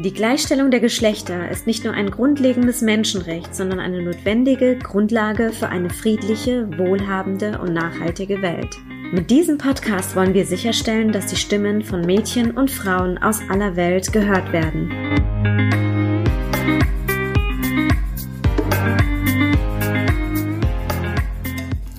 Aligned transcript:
Die 0.00 0.14
Gleichstellung 0.14 0.70
der 0.70 0.78
Geschlechter 0.78 1.50
ist 1.50 1.66
nicht 1.66 1.82
nur 1.82 1.92
ein 1.92 2.12
grundlegendes 2.12 2.82
Menschenrecht, 2.82 3.52
sondern 3.52 3.80
eine 3.80 4.00
notwendige 4.00 4.78
Grundlage 4.78 5.50
für 5.52 5.70
eine 5.70 5.90
friedliche, 5.90 6.68
wohlhabende 6.78 7.58
und 7.58 7.72
nachhaltige 7.72 8.40
Welt. 8.40 8.76
Mit 9.10 9.28
diesem 9.28 9.58
Podcast 9.58 10.14
wollen 10.14 10.34
wir 10.34 10.46
sicherstellen, 10.46 11.10
dass 11.10 11.26
die 11.26 11.34
Stimmen 11.34 11.82
von 11.82 12.02
Mädchen 12.02 12.56
und 12.56 12.70
Frauen 12.70 13.18
aus 13.18 13.40
aller 13.48 13.74
Welt 13.74 14.12
gehört 14.12 14.52
werden. 14.52 14.88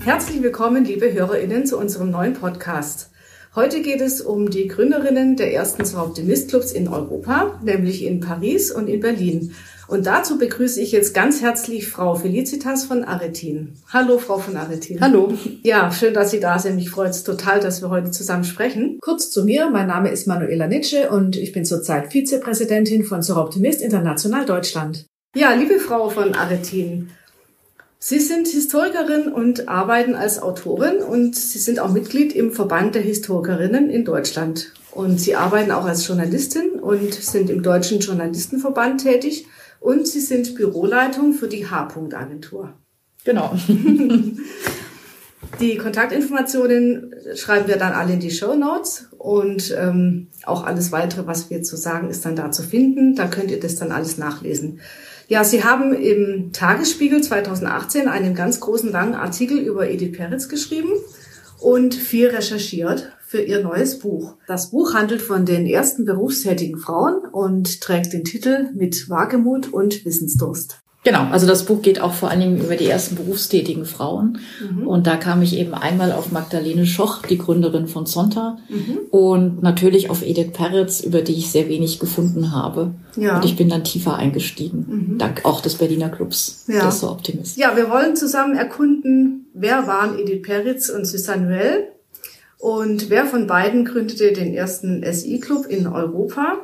Herzlich 0.06 0.42
willkommen, 0.42 0.86
liebe 0.86 1.12
Hörerinnen, 1.12 1.66
zu 1.66 1.78
unserem 1.78 2.12
neuen 2.12 2.34
Podcast. 2.34 3.12
Heute 3.56 3.82
geht 3.82 4.00
es 4.00 4.22
um 4.22 4.52
die 4.52 4.68
Gründerinnen 4.68 5.36
der 5.36 5.52
ersten 5.52 5.84
zwei 5.84 6.02
Optimist-Clubs 6.02 6.72
in 6.72 6.88
Europa, 6.88 7.60
nämlich 7.64 8.06
in 8.06 8.20
Paris 8.20 8.72
und 8.72 8.88
in 8.88 9.00
Berlin. 9.00 9.56
Und 9.88 10.06
dazu 10.06 10.38
begrüße 10.38 10.80
ich 10.80 10.92
jetzt 10.92 11.16
ganz 11.16 11.42
herzlich 11.42 11.88
Frau 11.88 12.14
Felicitas 12.14 12.84
von 12.84 13.04
Aretin. 13.04 13.74
Hallo, 13.92 14.20
Frau 14.20 14.38
von 14.38 14.56
Aretin. 14.56 15.02
Hallo. 15.02 15.34
Ja, 15.64 15.92
schön, 15.92 16.14
dass 16.14 16.30
Sie 16.30 16.40
da 16.40 16.60
sind. 16.60 16.76
Mich 16.76 16.92
freut 16.92 17.10
es 17.10 17.24
total, 17.24 17.60
dass 17.60 17.82
wir 17.82 17.90
heute 17.90 18.12
zusammen 18.12 18.44
sprechen. 18.44 19.00
Kurz 19.02 19.32
zu 19.32 19.44
mir. 19.44 19.72
Mein 19.72 19.88
Name 19.88 20.10
ist 20.10 20.28
Manuela 20.28 20.68
Nitsche 20.68 21.10
und 21.10 21.36
ich 21.36 21.52
bin 21.52 21.66
zurzeit 21.66 22.12
Vizepräsidentin 22.14 23.04
von 23.04 23.24
Sur 23.24 23.38
Optimist 23.38 23.82
International 23.82 24.46
Deutschland. 24.46 25.08
Ja, 25.36 25.54
liebe 25.54 25.80
Frau 25.80 26.10
von 26.10 26.36
Aretin, 26.36 27.10
Sie 28.02 28.20
sind 28.20 28.48
Historikerin 28.48 29.28
und 29.28 29.68
arbeiten 29.68 30.16
als 30.16 30.42
Autorin 30.42 31.00
und 31.00 31.36
Sie 31.36 31.60
sind 31.60 31.80
auch 31.80 31.92
Mitglied 31.92 32.34
im 32.34 32.54
Verband 32.54 32.96
der 32.96 33.02
Historikerinnen 33.02 33.90
in 33.90 34.06
Deutschland. 34.06 34.72
Und 34.92 35.20
Sie 35.20 35.36
arbeiten 35.36 35.72
auch 35.72 35.84
als 35.84 36.08
Journalistin 36.08 36.80
und 36.80 37.14
sind 37.14 37.50
im 37.50 37.62
Deutschen 37.62 38.00
Journalistenverband 38.00 39.02
tätig 39.04 39.48
und 39.82 40.08
Sie 40.08 40.22
sind 40.22 40.56
Büroleitung 40.56 41.34
für 41.34 41.50
die 41.50 41.70
H-Punkt-Agentur. 41.70 42.74
Genau. 43.26 43.54
die 45.60 45.76
Kontaktinformationen 45.76 47.14
schreiben 47.36 47.68
wir 47.68 47.76
dann 47.76 47.92
alle 47.92 48.14
in 48.14 48.22
die 48.22 48.32
Show 48.32 48.56
Notes 48.56 49.10
und 49.18 49.76
ähm, 49.78 50.28
auch 50.46 50.64
alles 50.64 50.94
weitere, 50.94 51.28
was 51.28 51.50
wir 51.50 51.64
zu 51.64 51.76
sagen, 51.76 52.10
ist 52.10 52.24
dann 52.24 52.38
da 52.38 52.50
zu 52.50 52.64
finden. 52.64 53.16
Da 53.16 53.28
könnt 53.28 53.52
ihr 53.52 53.60
das 53.60 53.76
dann 53.76 53.92
alles 53.92 54.18
nachlesen. 54.18 54.80
Ja, 55.30 55.44
Sie 55.44 55.64
haben 55.64 55.94
im 55.94 56.54
Tagesspiegel 56.54 57.22
2018 57.22 58.08
einen 58.08 58.34
ganz 58.34 58.60
großen 58.60 58.92
langen 58.92 59.14
Artikel 59.14 59.60
über 59.60 59.88
Edith 59.88 60.18
Peretz 60.18 60.50
geschrieben 60.50 60.90
und 61.60 61.94
viel 61.94 62.30
recherchiert 62.30 63.12
für 63.28 63.40
Ihr 63.40 63.62
neues 63.62 64.00
Buch. 64.00 64.38
Das 64.48 64.72
Buch 64.72 64.96
handelt 64.96 65.22
von 65.22 65.46
den 65.46 65.68
ersten 65.68 66.04
berufstätigen 66.04 66.80
Frauen 66.80 67.28
und 67.32 67.80
trägt 67.80 68.12
den 68.12 68.24
Titel 68.24 68.72
Mit 68.74 69.08
Wagemut 69.08 69.72
und 69.72 70.04
Wissensdurst. 70.04 70.82
Genau, 71.06 71.28
also 71.32 71.48
das 71.48 71.66
Buch 71.66 71.82
geht 71.82 72.02
auch 72.02 72.14
vor 72.14 72.30
allen 72.30 72.42
Dingen 72.42 72.62
über 72.62 72.76
die 72.76 72.88
ersten 72.88 73.16
berufstätigen 73.16 73.86
Frauen. 73.86 74.40
Mhm. 74.60 74.86
Und 74.86 75.08
da 75.08 75.16
kam 75.16 75.42
ich 75.42 75.56
eben 75.56 75.74
einmal 75.74 76.12
auf 76.12 76.34
Magdalene 76.34 76.86
Schoch, 76.86 77.22
die 77.26 77.38
Gründerin 77.38 77.88
von 77.88 78.06
Zonta, 78.06 78.58
mhm. 78.68 79.00
und 79.10 79.64
natürlich 79.64 80.10
auf 80.10 80.22
Edith 80.24 80.52
Peretz, 80.52 81.00
über 81.00 81.22
die 81.22 81.36
ich 81.36 81.52
sehr 81.52 81.70
wenig 81.70 82.00
gefunden 82.00 82.52
habe. 82.52 82.92
Ja. 83.16 83.38
Und 83.38 83.46
ich 83.46 83.56
bin 83.56 83.70
dann 83.70 83.86
tiefer 83.86 84.18
eingestiegen, 84.18 85.14
mhm. 85.14 85.18
dank 85.18 85.46
auch 85.46 85.62
des 85.62 85.76
Berliner 85.76 86.10
Clubs, 86.10 86.66
ja. 86.68 86.86
des 86.86 87.00
so 87.00 87.10
Optimist. 87.10 87.58
Ja, 87.58 87.78
wir 87.78 87.90
wollen 87.90 88.18
zusammen 88.18 88.58
erkunden, 88.58 89.48
wer 89.54 89.88
waren 89.88 90.20
Edith 90.20 90.42
Peretz 90.42 90.90
und 90.90 91.06
Susanne 91.06 91.48
Noël 91.48 91.88
und 92.58 93.10
wer 93.10 93.26
von 93.26 93.48
beiden 93.48 93.86
gründete 93.86 94.34
den 94.34 94.54
ersten 94.54 95.02
SI-Club 95.02 95.66
in 95.68 95.88
Europa 95.88 96.58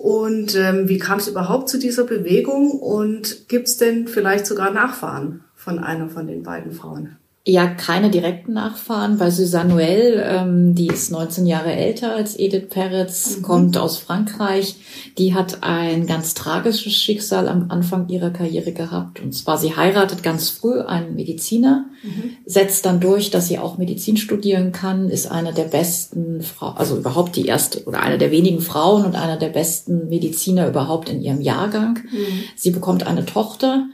und 0.00 0.56
ähm, 0.56 0.88
wie 0.88 0.96
kam 0.96 1.18
es 1.18 1.28
überhaupt 1.28 1.68
zu 1.68 1.78
dieser 1.78 2.04
Bewegung? 2.04 2.70
Und 2.70 3.48
gibt 3.48 3.68
es 3.68 3.76
denn 3.76 4.08
vielleicht 4.08 4.46
sogar 4.46 4.70
Nachfahren 4.70 5.44
von 5.54 5.78
einer 5.78 6.08
von 6.08 6.26
den 6.26 6.42
beiden 6.42 6.72
Frauen? 6.72 7.18
Ja, 7.46 7.68
keine 7.68 8.10
direkten 8.10 8.52
Nachfahren. 8.52 9.16
Bei 9.16 9.30
Suzanne 9.30 9.72
Noël, 9.72 10.22
ähm, 10.22 10.74
die 10.74 10.88
ist 10.88 11.10
19 11.10 11.46
Jahre 11.46 11.72
älter 11.72 12.14
als 12.14 12.38
Edith 12.38 12.68
Peretz, 12.68 13.38
mhm. 13.38 13.42
kommt 13.42 13.78
aus 13.78 13.96
Frankreich. 13.96 14.76
Die 15.16 15.34
hat 15.34 15.62
ein 15.62 16.06
ganz 16.06 16.34
tragisches 16.34 16.92
Schicksal 16.92 17.48
am 17.48 17.70
Anfang 17.70 18.10
ihrer 18.10 18.28
Karriere 18.28 18.72
gehabt. 18.72 19.20
Und 19.20 19.32
zwar, 19.32 19.56
sie 19.56 19.74
heiratet 19.74 20.22
ganz 20.22 20.50
früh 20.50 20.80
einen 20.80 21.14
Mediziner, 21.14 21.86
mhm. 22.02 22.36
setzt 22.44 22.84
dann 22.84 23.00
durch, 23.00 23.30
dass 23.30 23.48
sie 23.48 23.58
auch 23.58 23.78
Medizin 23.78 24.18
studieren 24.18 24.72
kann, 24.72 25.08
ist 25.08 25.30
eine 25.30 25.54
der 25.54 25.64
besten 25.64 26.42
Frauen, 26.42 26.76
also 26.76 26.98
überhaupt 26.98 27.36
die 27.36 27.46
erste 27.46 27.84
oder 27.84 28.02
eine 28.02 28.18
der 28.18 28.32
wenigen 28.32 28.60
Frauen 28.60 29.06
und 29.06 29.14
einer 29.14 29.38
der 29.38 29.48
besten 29.48 30.10
Mediziner 30.10 30.68
überhaupt 30.68 31.08
in 31.08 31.22
ihrem 31.22 31.40
Jahrgang. 31.40 32.00
Mhm. 32.12 32.44
Sie 32.54 32.70
bekommt 32.70 33.06
eine 33.06 33.24
Tochter 33.24 33.86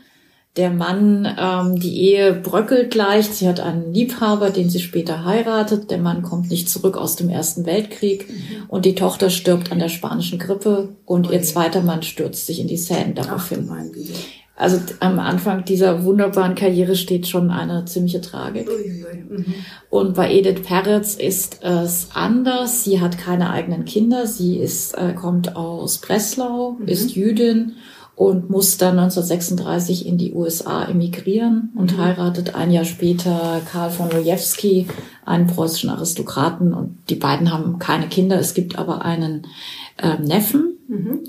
der 0.56 0.70
Mann, 0.70 1.28
ähm, 1.38 1.78
die 1.78 2.00
Ehe 2.00 2.32
bröckelt 2.32 2.94
leicht. 2.94 3.34
Sie 3.34 3.46
hat 3.46 3.60
einen 3.60 3.92
Liebhaber, 3.92 4.50
den 4.50 4.70
sie 4.70 4.80
später 4.80 5.24
heiratet. 5.24 5.90
Der 5.90 5.98
Mann 5.98 6.22
kommt 6.22 6.50
nicht 6.50 6.70
zurück 6.70 6.96
aus 6.96 7.16
dem 7.16 7.28
Ersten 7.28 7.66
Weltkrieg. 7.66 8.28
Mhm. 8.28 8.64
Und 8.68 8.86
die 8.86 8.94
Tochter 8.94 9.28
stirbt 9.28 9.70
an 9.70 9.78
der 9.78 9.90
spanischen 9.90 10.38
Grippe. 10.38 10.88
Und 11.04 11.30
ihr 11.30 11.42
zweiter 11.42 11.82
Mann 11.82 12.02
stürzt 12.02 12.46
sich 12.46 12.60
in 12.60 12.68
die 12.68 12.78
Seine 12.78 13.12
daraufhin. 13.12 13.68
Ach, 13.70 13.76
also 14.58 14.78
am 15.00 15.18
Anfang 15.18 15.66
dieser 15.66 16.04
wunderbaren 16.04 16.54
Karriere 16.54 16.96
steht 16.96 17.26
schon 17.28 17.50
eine 17.50 17.84
ziemliche 17.84 18.22
Tragik. 18.22 18.66
Mhm. 18.66 19.54
Und 19.90 20.14
bei 20.14 20.32
Edith 20.32 20.62
Peretz 20.62 21.14
ist 21.14 21.62
es 21.62 22.08
anders. 22.14 22.82
Sie 22.82 23.02
hat 23.02 23.18
keine 23.18 23.50
eigenen 23.50 23.84
Kinder. 23.84 24.26
Sie 24.26 24.56
ist, 24.56 24.96
äh, 24.96 25.12
kommt 25.12 25.56
aus 25.56 25.98
Breslau, 25.98 26.78
mhm. 26.80 26.88
ist 26.88 27.14
Jüdin 27.14 27.74
und 28.16 28.48
muss 28.48 28.78
dann 28.78 28.98
1936 28.98 30.06
in 30.06 30.16
die 30.16 30.32
USA 30.32 30.86
emigrieren 30.86 31.70
und 31.76 31.92
mhm. 31.92 32.00
heiratet 32.00 32.54
ein 32.54 32.72
Jahr 32.72 32.86
später 32.86 33.60
Karl 33.70 33.90
von 33.90 34.10
Lojewski, 34.10 34.86
einen 35.26 35.46
preußischen 35.46 35.90
Aristokraten. 35.90 36.72
Und 36.72 36.96
die 37.10 37.14
beiden 37.14 37.52
haben 37.52 37.78
keine 37.78 38.08
Kinder. 38.08 38.38
Es 38.38 38.54
gibt 38.54 38.78
aber 38.78 39.04
einen 39.04 39.46
äh, 39.98 40.16
Neffen, 40.18 40.78
mhm. 40.88 41.24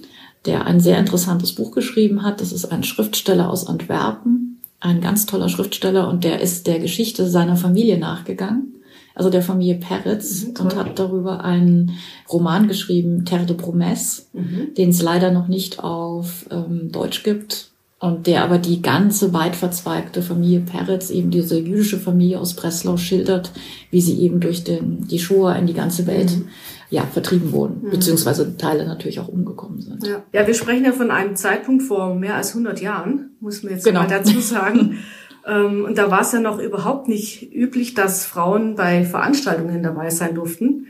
der 0.46 0.66
ein 0.66 0.80
sehr 0.80 0.98
interessantes 0.98 1.54
Buch 1.54 1.72
geschrieben 1.72 2.24
hat. 2.24 2.40
Das 2.40 2.54
ist 2.54 2.72
ein 2.72 2.84
Schriftsteller 2.84 3.50
aus 3.50 3.68
Antwerpen, 3.68 4.62
ein 4.80 5.02
ganz 5.02 5.26
toller 5.26 5.50
Schriftsteller 5.50 6.08
und 6.08 6.24
der 6.24 6.40
ist 6.40 6.68
der 6.68 6.80
Geschichte 6.80 7.30
seiner 7.30 7.58
Familie 7.58 7.98
nachgegangen 7.98 8.77
also 9.18 9.32
der 9.32 9.42
Familie 9.42 9.76
Peretz, 9.76 10.46
mhm, 10.46 10.54
und 10.62 10.76
hat 10.76 11.00
darüber 11.00 11.44
einen 11.44 11.94
Roman 12.32 12.68
geschrieben, 12.68 13.26
Terre 13.26 13.48
de 13.48 13.56
Promesse, 13.56 14.24
mhm. 14.34 14.76
den 14.78 14.90
es 14.90 15.02
leider 15.02 15.32
noch 15.32 15.48
nicht 15.48 15.80
auf 15.80 16.46
ähm, 16.52 16.92
Deutsch 16.92 17.24
gibt. 17.24 17.72
Und 18.00 18.28
der 18.28 18.44
aber 18.44 18.60
die 18.60 18.84
ganze 18.84 19.34
weit 19.34 19.56
verzweigte 19.56 20.22
Familie 20.22 20.60
Peretz, 20.60 21.10
eben 21.10 21.32
diese 21.32 21.58
jüdische 21.58 21.98
Familie 21.98 22.40
aus 22.40 22.54
Breslau 22.54 22.96
schildert, 22.96 23.52
wie 23.90 24.02
sie 24.02 24.22
eben 24.22 24.40
durch 24.40 24.64
den, 24.64 25.08
die 25.08 25.18
Shoah 25.18 25.56
in 25.56 25.66
die 25.66 25.74
ganze 25.74 26.06
Welt 26.06 26.30
mhm. 26.30 26.48
ja, 26.92 27.02
vertrieben 27.02 27.52
wurden, 27.52 27.82
mhm. 27.82 27.90
beziehungsweise 27.90 28.56
Teile 28.56 28.86
natürlich 28.86 29.20
auch 29.20 29.30
umgekommen 29.30 29.82
sind. 29.82 30.06
Ja. 30.06 30.22
ja, 30.32 30.46
wir 30.46 30.54
sprechen 30.54 30.86
ja 30.86 30.92
von 30.92 31.10
einem 31.10 31.36
Zeitpunkt 31.36 31.82
vor 31.82 32.14
mehr 32.14 32.36
als 32.36 32.50
100 32.50 32.80
Jahren, 32.82 33.32
muss 33.40 33.64
man 33.64 33.74
jetzt 33.74 33.84
genau. 33.84 34.02
mal 34.02 34.08
dazu 34.08 34.40
sagen. 34.42 35.00
Ähm, 35.48 35.86
und 35.86 35.98
da 35.98 36.12
war 36.12 36.22
es 36.22 36.34
ja 36.34 36.40
noch 36.40 36.60
überhaupt 36.60 37.08
nicht 37.08 37.54
üblich, 37.54 37.94
dass 37.94 38.26
Frauen 38.26 38.76
bei 38.76 39.06
Veranstaltungen 39.06 39.82
dabei 39.82 40.10
sein 40.10 40.36
durften 40.36 40.88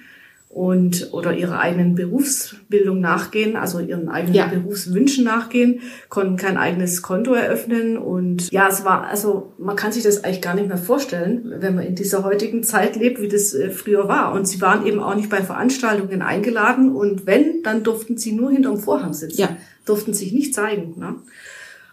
und 0.50 1.10
oder 1.12 1.38
ihrer 1.38 1.60
eigenen 1.60 1.94
Berufsbildung 1.94 3.00
nachgehen, 3.00 3.56
also 3.56 3.80
ihren 3.80 4.10
eigenen 4.10 4.34
ja. 4.34 4.48
Berufswünschen 4.48 5.24
nachgehen, 5.24 5.82
konnten 6.10 6.36
kein 6.36 6.58
eigenes 6.58 7.04
Konto 7.04 7.34
eröffnen 7.34 7.98
und 7.98 8.52
ja, 8.52 8.68
es 8.68 8.84
war 8.84 9.04
also 9.04 9.54
man 9.60 9.76
kann 9.76 9.92
sich 9.92 10.02
das 10.02 10.24
eigentlich 10.24 10.42
gar 10.42 10.56
nicht 10.56 10.68
mehr 10.68 10.78
vorstellen, 10.78 11.54
wenn 11.60 11.76
man 11.76 11.86
in 11.86 11.94
dieser 11.94 12.24
heutigen 12.24 12.64
Zeit 12.64 12.96
lebt, 12.96 13.22
wie 13.22 13.28
das 13.28 13.54
äh, 13.54 13.70
früher 13.70 14.08
war 14.08 14.34
und 14.34 14.48
sie 14.48 14.60
waren 14.60 14.88
eben 14.88 15.00
auch 15.00 15.14
nicht 15.14 15.30
bei 15.30 15.44
Veranstaltungen 15.44 16.24
eingeladen 16.24 16.96
und 16.96 17.28
wenn, 17.28 17.62
dann 17.62 17.84
durften 17.84 18.18
sie 18.18 18.32
nur 18.32 18.50
hinterm 18.50 18.78
Vorhang 18.78 19.14
sitzen, 19.14 19.40
ja. 19.40 19.58
durften 19.86 20.14
sich 20.14 20.32
nicht 20.32 20.56
zeigen, 20.56 20.96
ne? 20.98 21.18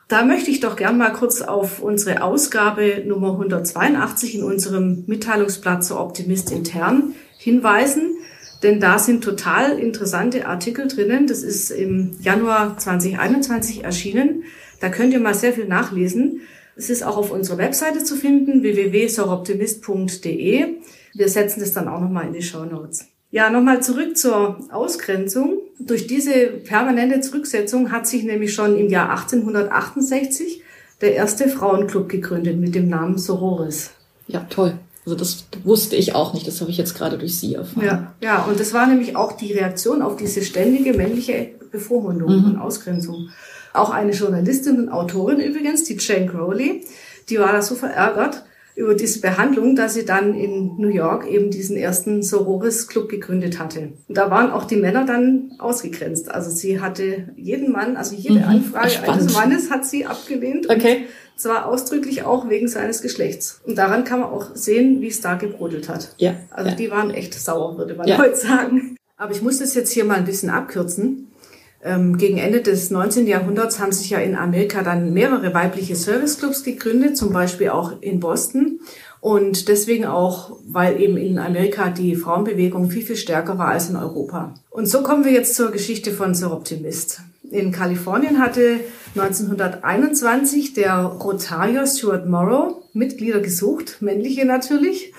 Da 0.08 0.24
möchte 0.24 0.50
ich 0.50 0.60
doch 0.60 0.76
gern 0.76 0.98
mal 0.98 1.12
kurz 1.12 1.40
auf 1.40 1.80
unsere 1.80 2.22
Ausgabe 2.22 3.02
Nummer 3.06 3.30
182 3.32 4.34
in 4.36 4.44
unserem 4.44 5.04
Mitteilungsblatt 5.06 5.82
zur 5.82 5.98
Optimist 5.98 6.52
intern 6.52 7.14
hinweisen, 7.38 8.16
denn 8.62 8.80
da 8.80 8.98
sind 8.98 9.24
total 9.24 9.78
interessante 9.78 10.46
Artikel 10.46 10.88
drinnen. 10.88 11.26
Das 11.26 11.42
ist 11.42 11.70
im 11.70 12.16
Januar 12.20 12.76
2021 12.78 13.84
erschienen. 13.84 14.44
Da 14.80 14.90
könnt 14.90 15.12
ihr 15.12 15.20
mal 15.20 15.34
sehr 15.34 15.52
viel 15.52 15.66
nachlesen. 15.66 16.40
Es 16.76 16.90
ist 16.90 17.02
auch 17.02 17.16
auf 17.16 17.30
unserer 17.30 17.58
Webseite 17.58 18.04
zu 18.04 18.16
finden, 18.16 18.62
www.soroptimist.de. 18.62 20.66
Wir 21.14 21.28
setzen 21.28 21.60
das 21.60 21.72
dann 21.72 21.88
auch 21.88 22.00
nochmal 22.00 22.26
in 22.26 22.32
die 22.32 22.42
Show 22.42 22.64
Notes. 22.64 23.13
Ja, 23.34 23.50
nochmal 23.50 23.82
zurück 23.82 24.16
zur 24.16 24.60
Ausgrenzung. 24.70 25.58
Durch 25.80 26.06
diese 26.06 26.46
permanente 26.46 27.20
Zurücksetzung 27.20 27.90
hat 27.90 28.06
sich 28.06 28.22
nämlich 28.22 28.54
schon 28.54 28.78
im 28.78 28.88
Jahr 28.88 29.10
1868 29.10 30.62
der 31.00 31.16
erste 31.16 31.48
Frauenclub 31.48 32.08
gegründet 32.08 32.60
mit 32.60 32.76
dem 32.76 32.88
Namen 32.88 33.18
Sororis. 33.18 33.90
Ja, 34.28 34.46
toll. 34.48 34.74
Also 35.04 35.16
das 35.16 35.48
wusste 35.64 35.96
ich 35.96 36.14
auch 36.14 36.32
nicht, 36.32 36.46
das 36.46 36.60
habe 36.60 36.70
ich 36.70 36.76
jetzt 36.76 36.94
gerade 36.94 37.18
durch 37.18 37.36
Sie 37.36 37.54
erfahren. 37.54 37.84
Ja, 37.84 38.14
ja, 38.20 38.44
und 38.44 38.60
das 38.60 38.72
war 38.72 38.86
nämlich 38.86 39.16
auch 39.16 39.32
die 39.32 39.52
Reaktion 39.52 40.00
auf 40.00 40.14
diese 40.14 40.42
ständige 40.42 40.94
männliche 40.94 41.50
Bevormundung 41.72 42.38
mhm. 42.38 42.44
und 42.44 42.58
Ausgrenzung. 42.58 43.30
Auch 43.72 43.90
eine 43.90 44.12
Journalistin 44.12 44.78
und 44.78 44.90
Autorin 44.90 45.40
übrigens, 45.40 45.82
die 45.82 45.96
Jane 45.98 46.26
Crowley, 46.26 46.84
die 47.28 47.40
war 47.40 47.50
da 47.50 47.62
so 47.62 47.74
verärgert 47.74 48.44
über 48.76 48.94
diese 48.94 49.20
Behandlung, 49.20 49.76
dass 49.76 49.94
sie 49.94 50.04
dann 50.04 50.34
in 50.34 50.76
New 50.78 50.88
York 50.88 51.28
eben 51.28 51.50
diesen 51.50 51.76
ersten 51.76 52.22
Sororis 52.22 52.88
Club 52.88 53.08
gegründet 53.08 53.58
hatte. 53.58 53.92
Und 54.08 54.16
da 54.16 54.30
waren 54.30 54.50
auch 54.50 54.64
die 54.64 54.76
Männer 54.76 55.04
dann 55.04 55.52
ausgegrenzt. 55.58 56.30
Also 56.30 56.50
sie 56.50 56.80
hatte 56.80 57.28
jeden 57.36 57.70
Mann, 57.70 57.96
also 57.96 58.16
jede 58.16 58.40
mhm, 58.40 58.44
Anfrage 58.44 58.90
spannend. 58.90 59.22
eines 59.22 59.32
Mannes 59.32 59.70
hat 59.70 59.86
sie 59.86 60.06
abgelehnt. 60.06 60.68
Okay. 60.68 61.06
Zwar 61.36 61.66
ausdrücklich 61.66 62.24
auch 62.24 62.48
wegen 62.48 62.68
seines 62.68 63.00
Geschlechts. 63.00 63.60
Und 63.64 63.78
daran 63.78 64.04
kann 64.04 64.20
man 64.20 64.30
auch 64.30 64.54
sehen, 64.54 65.00
wie 65.00 65.08
es 65.08 65.20
da 65.20 65.34
gebrodelt 65.34 65.88
hat. 65.88 66.14
Ja. 66.18 66.34
Also 66.50 66.70
ja. 66.70 66.76
die 66.76 66.90
waren 66.90 67.10
echt 67.10 67.34
sauer, 67.34 67.78
würde 67.78 67.94
man 67.94 68.08
ja. 68.08 68.18
heute 68.18 68.36
sagen. 68.36 68.96
Aber 69.16 69.32
ich 69.32 69.42
muss 69.42 69.58
das 69.58 69.74
jetzt 69.74 69.92
hier 69.92 70.04
mal 70.04 70.16
ein 70.16 70.24
bisschen 70.24 70.50
abkürzen. 70.50 71.28
Ähm, 71.84 72.16
gegen 72.16 72.38
Ende 72.38 72.62
des 72.62 72.90
19. 72.90 73.26
Jahrhunderts 73.26 73.78
haben 73.78 73.92
sich 73.92 74.08
ja 74.08 74.18
in 74.18 74.34
Amerika 74.34 74.82
dann 74.82 75.12
mehrere 75.12 75.52
weibliche 75.52 75.94
Serviceclubs 75.94 76.64
gegründet, 76.64 77.18
zum 77.18 77.32
Beispiel 77.32 77.68
auch 77.68 78.00
in 78.00 78.20
Boston. 78.20 78.80
Und 79.20 79.68
deswegen 79.68 80.06
auch, 80.06 80.58
weil 80.66 81.00
eben 81.00 81.18
in 81.18 81.38
Amerika 81.38 81.90
die 81.90 82.16
Frauenbewegung 82.16 82.90
viel, 82.90 83.02
viel 83.02 83.16
stärker 83.16 83.58
war 83.58 83.68
als 83.68 83.90
in 83.90 83.96
Europa. 83.96 84.54
Und 84.70 84.86
so 84.86 85.02
kommen 85.02 85.24
wir 85.24 85.32
jetzt 85.32 85.54
zur 85.54 85.70
Geschichte 85.70 86.10
von 86.10 86.34
Sir 86.34 86.52
Optimist. 86.52 87.20
In 87.50 87.70
Kalifornien 87.70 88.38
hatte 88.38 88.80
1921 89.14 90.72
der 90.72 90.96
Rotarier 91.04 91.86
Stuart 91.86 92.26
Morrow 92.26 92.82
Mitglieder 92.94 93.40
gesucht, 93.40 93.98
männliche 94.00 94.46
natürlich, 94.46 95.12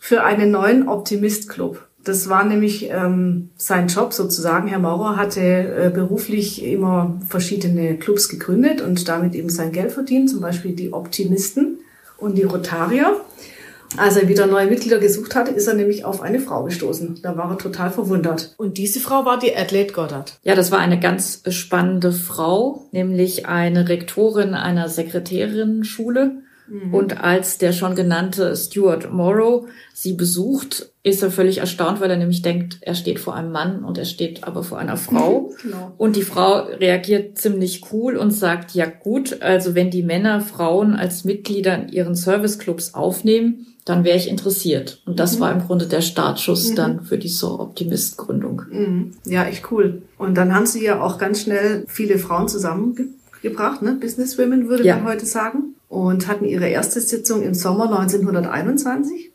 für 0.00 0.22
einen 0.24 0.50
neuen 0.50 0.88
Optimist-Club. 0.88 1.86
Das 2.04 2.28
war 2.28 2.44
nämlich 2.44 2.88
ähm, 2.90 3.50
sein 3.56 3.88
Job 3.88 4.12
sozusagen. 4.12 4.68
Herr 4.68 4.78
Maurer 4.78 5.16
hatte 5.16 5.40
äh, 5.40 5.90
beruflich 5.92 6.64
immer 6.64 7.20
verschiedene 7.28 7.96
Clubs 7.98 8.28
gegründet 8.28 8.80
und 8.80 9.06
damit 9.08 9.34
eben 9.34 9.50
sein 9.50 9.72
Geld 9.72 9.92
verdient, 9.92 10.30
zum 10.30 10.40
Beispiel 10.40 10.72
die 10.72 10.92
Optimisten 10.92 11.78
und 12.16 12.38
die 12.38 12.44
Rotarier. 12.44 13.20
Als 13.96 14.16
er 14.16 14.28
wieder 14.28 14.46
neue 14.46 14.68
Mitglieder 14.68 14.98
gesucht 14.98 15.34
hatte, 15.34 15.50
ist 15.50 15.66
er 15.66 15.74
nämlich 15.74 16.04
auf 16.04 16.22
eine 16.22 16.38
Frau 16.38 16.62
gestoßen. 16.62 17.18
Da 17.22 17.36
war 17.36 17.50
er 17.50 17.58
total 17.58 17.90
verwundert. 17.90 18.54
Und 18.56 18.78
diese 18.78 19.00
Frau 19.00 19.24
war 19.24 19.38
die 19.38 19.54
Adelaide 19.54 19.92
Goddard. 19.92 20.38
Ja, 20.44 20.54
das 20.54 20.70
war 20.70 20.78
eine 20.78 21.00
ganz 21.00 21.42
spannende 21.48 22.12
Frau, 22.12 22.86
nämlich 22.92 23.46
eine 23.46 23.88
Rektorin 23.88 24.54
einer 24.54 24.88
Sekretärinnenschule 24.88 26.42
Mhm. 26.70 26.94
Und 26.94 27.20
als 27.20 27.58
der 27.58 27.72
schon 27.72 27.94
genannte 27.94 28.56
Stuart 28.56 29.12
Morrow 29.12 29.66
sie 29.92 30.12
besucht, 30.12 30.90
ist 31.02 31.22
er 31.22 31.30
völlig 31.30 31.58
erstaunt, 31.58 32.00
weil 32.00 32.10
er 32.10 32.16
nämlich 32.16 32.42
denkt, 32.42 32.78
er 32.82 32.94
steht 32.94 33.18
vor 33.18 33.34
einem 33.34 33.52
Mann 33.52 33.84
und 33.84 33.98
er 33.98 34.04
steht 34.04 34.44
aber 34.44 34.62
vor 34.62 34.78
einer 34.78 34.96
Frau. 34.96 35.52
Genau. 35.62 35.92
Und 35.98 36.16
die 36.16 36.22
Frau 36.22 36.60
reagiert 36.60 37.36
ziemlich 37.36 37.92
cool 37.92 38.16
und 38.16 38.30
sagt, 38.30 38.72
ja 38.72 38.86
gut, 38.86 39.42
also 39.42 39.74
wenn 39.74 39.90
die 39.90 40.02
Männer 40.02 40.40
Frauen 40.40 40.94
als 40.94 41.24
Mitglieder 41.24 41.74
in 41.74 41.88
ihren 41.88 42.14
Serviceclubs 42.14 42.94
aufnehmen, 42.94 43.66
dann 43.84 44.04
wäre 44.04 44.16
ich 44.16 44.28
interessiert. 44.28 45.02
Und 45.04 45.20
das 45.20 45.36
mhm. 45.36 45.40
war 45.40 45.52
im 45.52 45.66
Grunde 45.66 45.86
der 45.86 46.00
Startschuss 46.00 46.70
mhm. 46.70 46.76
dann 46.76 47.04
für 47.04 47.18
die 47.18 47.28
So 47.28 47.60
Optimist 47.60 48.16
Gründung. 48.16 48.62
Mhm. 48.70 49.12
Ja, 49.26 49.44
echt 49.44 49.70
cool. 49.70 50.02
Und 50.16 50.36
dann 50.36 50.54
haben 50.54 50.66
sie 50.66 50.82
ja 50.82 51.02
auch 51.02 51.18
ganz 51.18 51.42
schnell 51.42 51.84
viele 51.88 52.18
Frauen 52.18 52.48
zusammengebracht, 52.48 53.82
ne? 53.82 53.98
Businesswomen 54.00 54.68
würde 54.68 54.84
ja. 54.84 54.96
man 54.96 55.06
heute 55.06 55.26
sagen 55.26 55.74
und 55.90 56.28
hatten 56.28 56.46
ihre 56.46 56.68
erste 56.68 57.00
Sitzung 57.00 57.42
im 57.42 57.52
Sommer 57.52 57.84
1921. 57.84 59.32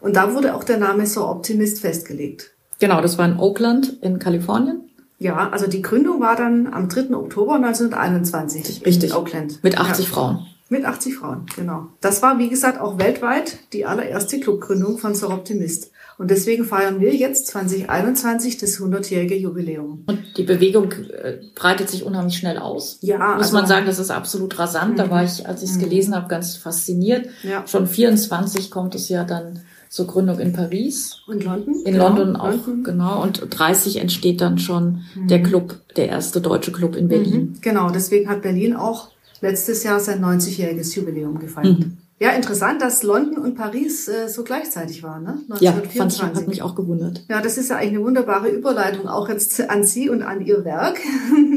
Und 0.00 0.16
da 0.16 0.34
wurde 0.34 0.56
auch 0.56 0.64
der 0.64 0.78
Name 0.78 1.06
So 1.06 1.28
Optimist 1.28 1.80
festgelegt. 1.80 2.50
Genau, 2.80 3.00
das 3.00 3.18
war 3.18 3.26
in 3.26 3.38
Oakland 3.38 3.98
in 4.00 4.18
Kalifornien. 4.18 4.80
Ja, 5.18 5.50
also 5.50 5.66
die 5.66 5.82
Gründung 5.82 6.20
war 6.20 6.34
dann 6.34 6.72
am 6.72 6.88
3. 6.88 7.14
Oktober 7.14 7.56
1921 7.56 8.86
Richtig. 8.86 9.10
in 9.10 9.16
Oakland. 9.16 9.62
Mit 9.62 9.78
80 9.78 10.06
ja. 10.06 10.12
Frauen. 10.12 10.46
Mit 10.70 10.84
80 10.84 11.16
Frauen, 11.16 11.46
genau. 11.56 11.88
Das 12.00 12.22
war, 12.22 12.38
wie 12.38 12.48
gesagt, 12.48 12.80
auch 12.80 12.98
weltweit 12.98 13.58
die 13.72 13.84
allererste 13.84 14.40
Clubgründung 14.40 14.98
von 14.98 15.14
So 15.14 15.30
Optimist. 15.30 15.90
Und 16.18 16.32
deswegen 16.32 16.64
feiern 16.64 17.00
wir 17.00 17.14
jetzt 17.14 17.46
2021 17.46 18.58
das 18.58 18.80
100-jährige 18.80 19.36
Jubiläum. 19.36 20.02
Und 20.06 20.36
die 20.36 20.42
Bewegung 20.42 20.90
äh, 20.92 21.38
breitet 21.54 21.88
sich 21.88 22.02
unheimlich 22.02 22.36
schnell 22.36 22.58
aus. 22.58 22.98
Ja. 23.02 23.36
Muss 23.36 23.44
also, 23.44 23.56
man 23.56 23.66
sagen, 23.66 23.86
das 23.86 24.00
ist 24.00 24.10
absolut 24.10 24.58
rasant. 24.58 24.94
Mhm. 24.94 24.96
Da 24.96 25.10
war 25.10 25.22
ich, 25.22 25.46
als 25.46 25.62
ich 25.62 25.70
es 25.70 25.76
mhm. 25.76 25.82
gelesen 25.82 26.16
habe, 26.16 26.26
ganz 26.26 26.56
fasziniert. 26.56 27.28
Ja. 27.44 27.64
Schon 27.68 27.86
24 27.86 28.68
kommt 28.72 28.96
es 28.96 29.08
ja 29.08 29.22
dann 29.22 29.60
zur 29.88 30.08
Gründung 30.08 30.40
in 30.40 30.52
Paris. 30.52 31.22
Und 31.28 31.44
London. 31.44 31.82
In 31.84 31.92
genau. 31.92 32.08
London 32.08 32.36
auch, 32.36 32.50
London. 32.50 32.82
genau. 32.82 33.22
Und 33.22 33.46
30 33.50 33.98
entsteht 33.98 34.40
dann 34.40 34.58
schon 34.58 35.04
mhm. 35.14 35.28
der 35.28 35.42
Club, 35.44 35.76
der 35.94 36.08
erste 36.08 36.40
deutsche 36.40 36.72
Club 36.72 36.96
in 36.96 37.06
Berlin. 37.06 37.40
Mhm. 37.40 37.60
Genau, 37.60 37.90
deswegen 37.90 38.28
hat 38.28 38.42
Berlin 38.42 38.74
auch 38.74 39.12
letztes 39.40 39.84
Jahr 39.84 40.00
sein 40.00 40.20
90-jähriges 40.24 40.96
Jubiläum 40.96 41.38
gefeiert. 41.38 41.78
Mhm. 41.78 41.98
Ja, 42.20 42.30
interessant, 42.30 42.82
dass 42.82 43.04
London 43.04 43.38
und 43.38 43.54
Paris 43.54 44.08
äh, 44.08 44.28
so 44.28 44.42
gleichzeitig 44.42 45.02
waren, 45.04 45.22
ne? 45.22 45.38
1924. 45.50 45.98
Ja, 45.98 46.02
fand 46.02 46.34
ich, 46.34 46.40
hat 46.40 46.48
mich 46.48 46.62
auch 46.62 46.74
gewundert. 46.74 47.24
Ja, 47.28 47.40
das 47.40 47.58
ist 47.58 47.70
ja 47.70 47.76
eigentlich 47.76 47.96
eine 47.96 48.04
wunderbare 48.04 48.48
Überleitung 48.48 49.08
auch 49.08 49.28
jetzt 49.28 49.60
an 49.70 49.84
Sie 49.84 50.08
und 50.08 50.22
an 50.22 50.44
Ihr 50.44 50.64
Werk. 50.64 50.98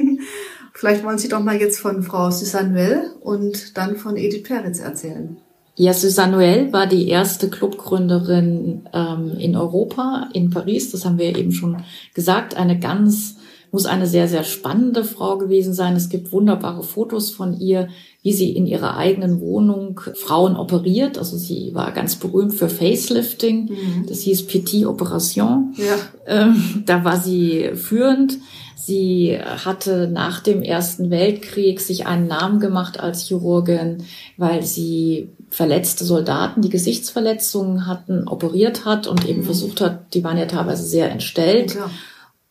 Vielleicht 0.74 1.04
wollen 1.04 1.18
Sie 1.18 1.30
doch 1.30 1.44
mal 1.44 1.60
jetzt 1.60 1.80
von 1.80 2.04
Frau 2.04 2.30
Susanne 2.30 2.76
Well 2.76 3.12
und 3.22 3.78
dann 3.78 3.98
von 3.98 4.18
Edith 4.18 4.44
Peretz 4.44 4.80
erzählen. 4.80 5.38
Ja, 5.76 5.94
Susanne 5.94 6.72
war 6.72 6.86
die 6.86 7.08
erste 7.08 7.50
Clubgründerin 7.50 8.88
ähm, 8.94 9.36
in 9.40 9.56
Europa, 9.56 10.30
in 10.34 10.50
Paris. 10.50 10.92
Das 10.92 11.06
haben 11.06 11.18
wir 11.18 11.36
eben 11.38 11.54
schon 11.54 11.78
gesagt. 12.14 12.56
Eine 12.56 12.78
ganz, 12.78 13.38
muss 13.72 13.86
eine 13.86 14.06
sehr, 14.06 14.28
sehr 14.28 14.44
spannende 14.44 15.04
Frau 15.04 15.38
gewesen 15.38 15.74
sein. 15.74 15.96
Es 15.96 16.10
gibt 16.10 16.32
wunderbare 16.32 16.84
Fotos 16.84 17.32
von 17.32 17.60
ihr, 17.60 17.88
wie 18.24 18.34
sie 18.34 18.52
in 18.52 18.68
ihrer 18.68 18.98
eigenen 18.98 19.42
Wohnung 19.42 20.00
Frauen 20.14 20.56
operiert. 20.56 21.18
Also 21.18 21.38
sie 21.38 21.74
war 21.74 21.92
ganz 21.92 22.16
berühmt 22.16 22.54
für 22.54 22.70
Facelifting. 22.70 23.66
Mhm. 23.66 24.06
Das 24.08 24.20
hieß 24.22 24.46
Petit 24.46 24.86
Operation. 24.86 25.74
Ja. 25.78 25.96
Ähm, 26.28 26.84
da 26.86 27.04
war 27.04 27.20
sie 27.20 27.72
führend. 27.74 28.38
Sie 28.76 29.38
hatte 29.38 30.08
nach 30.08 30.40
dem 30.40 30.64
Ersten 30.64 31.12
Weltkrieg 31.12 31.80
sich 31.80 32.08
einen 32.08 32.28
Namen 32.28 32.60
gemacht 32.60 33.00
als 33.00 33.28
Chirurgin, 33.28 34.04
weil 34.38 34.64
sie 34.64 35.30
verletzte 35.50 36.04
Soldaten, 36.04 36.62
die 36.62 36.70
Gesichtsverletzungen 36.70 37.86
hatten, 37.86 38.28
operiert 38.28 38.86
hat 38.86 39.06
und 39.06 39.28
eben 39.28 39.42
mhm. 39.42 39.46
versucht 39.46 39.82
hat, 39.82 40.14
die 40.14 40.24
waren 40.24 40.38
ja 40.38 40.46
teilweise 40.46 40.84
sehr 40.84 41.12
entstellt. 41.12 41.76
Ja. 41.76 41.90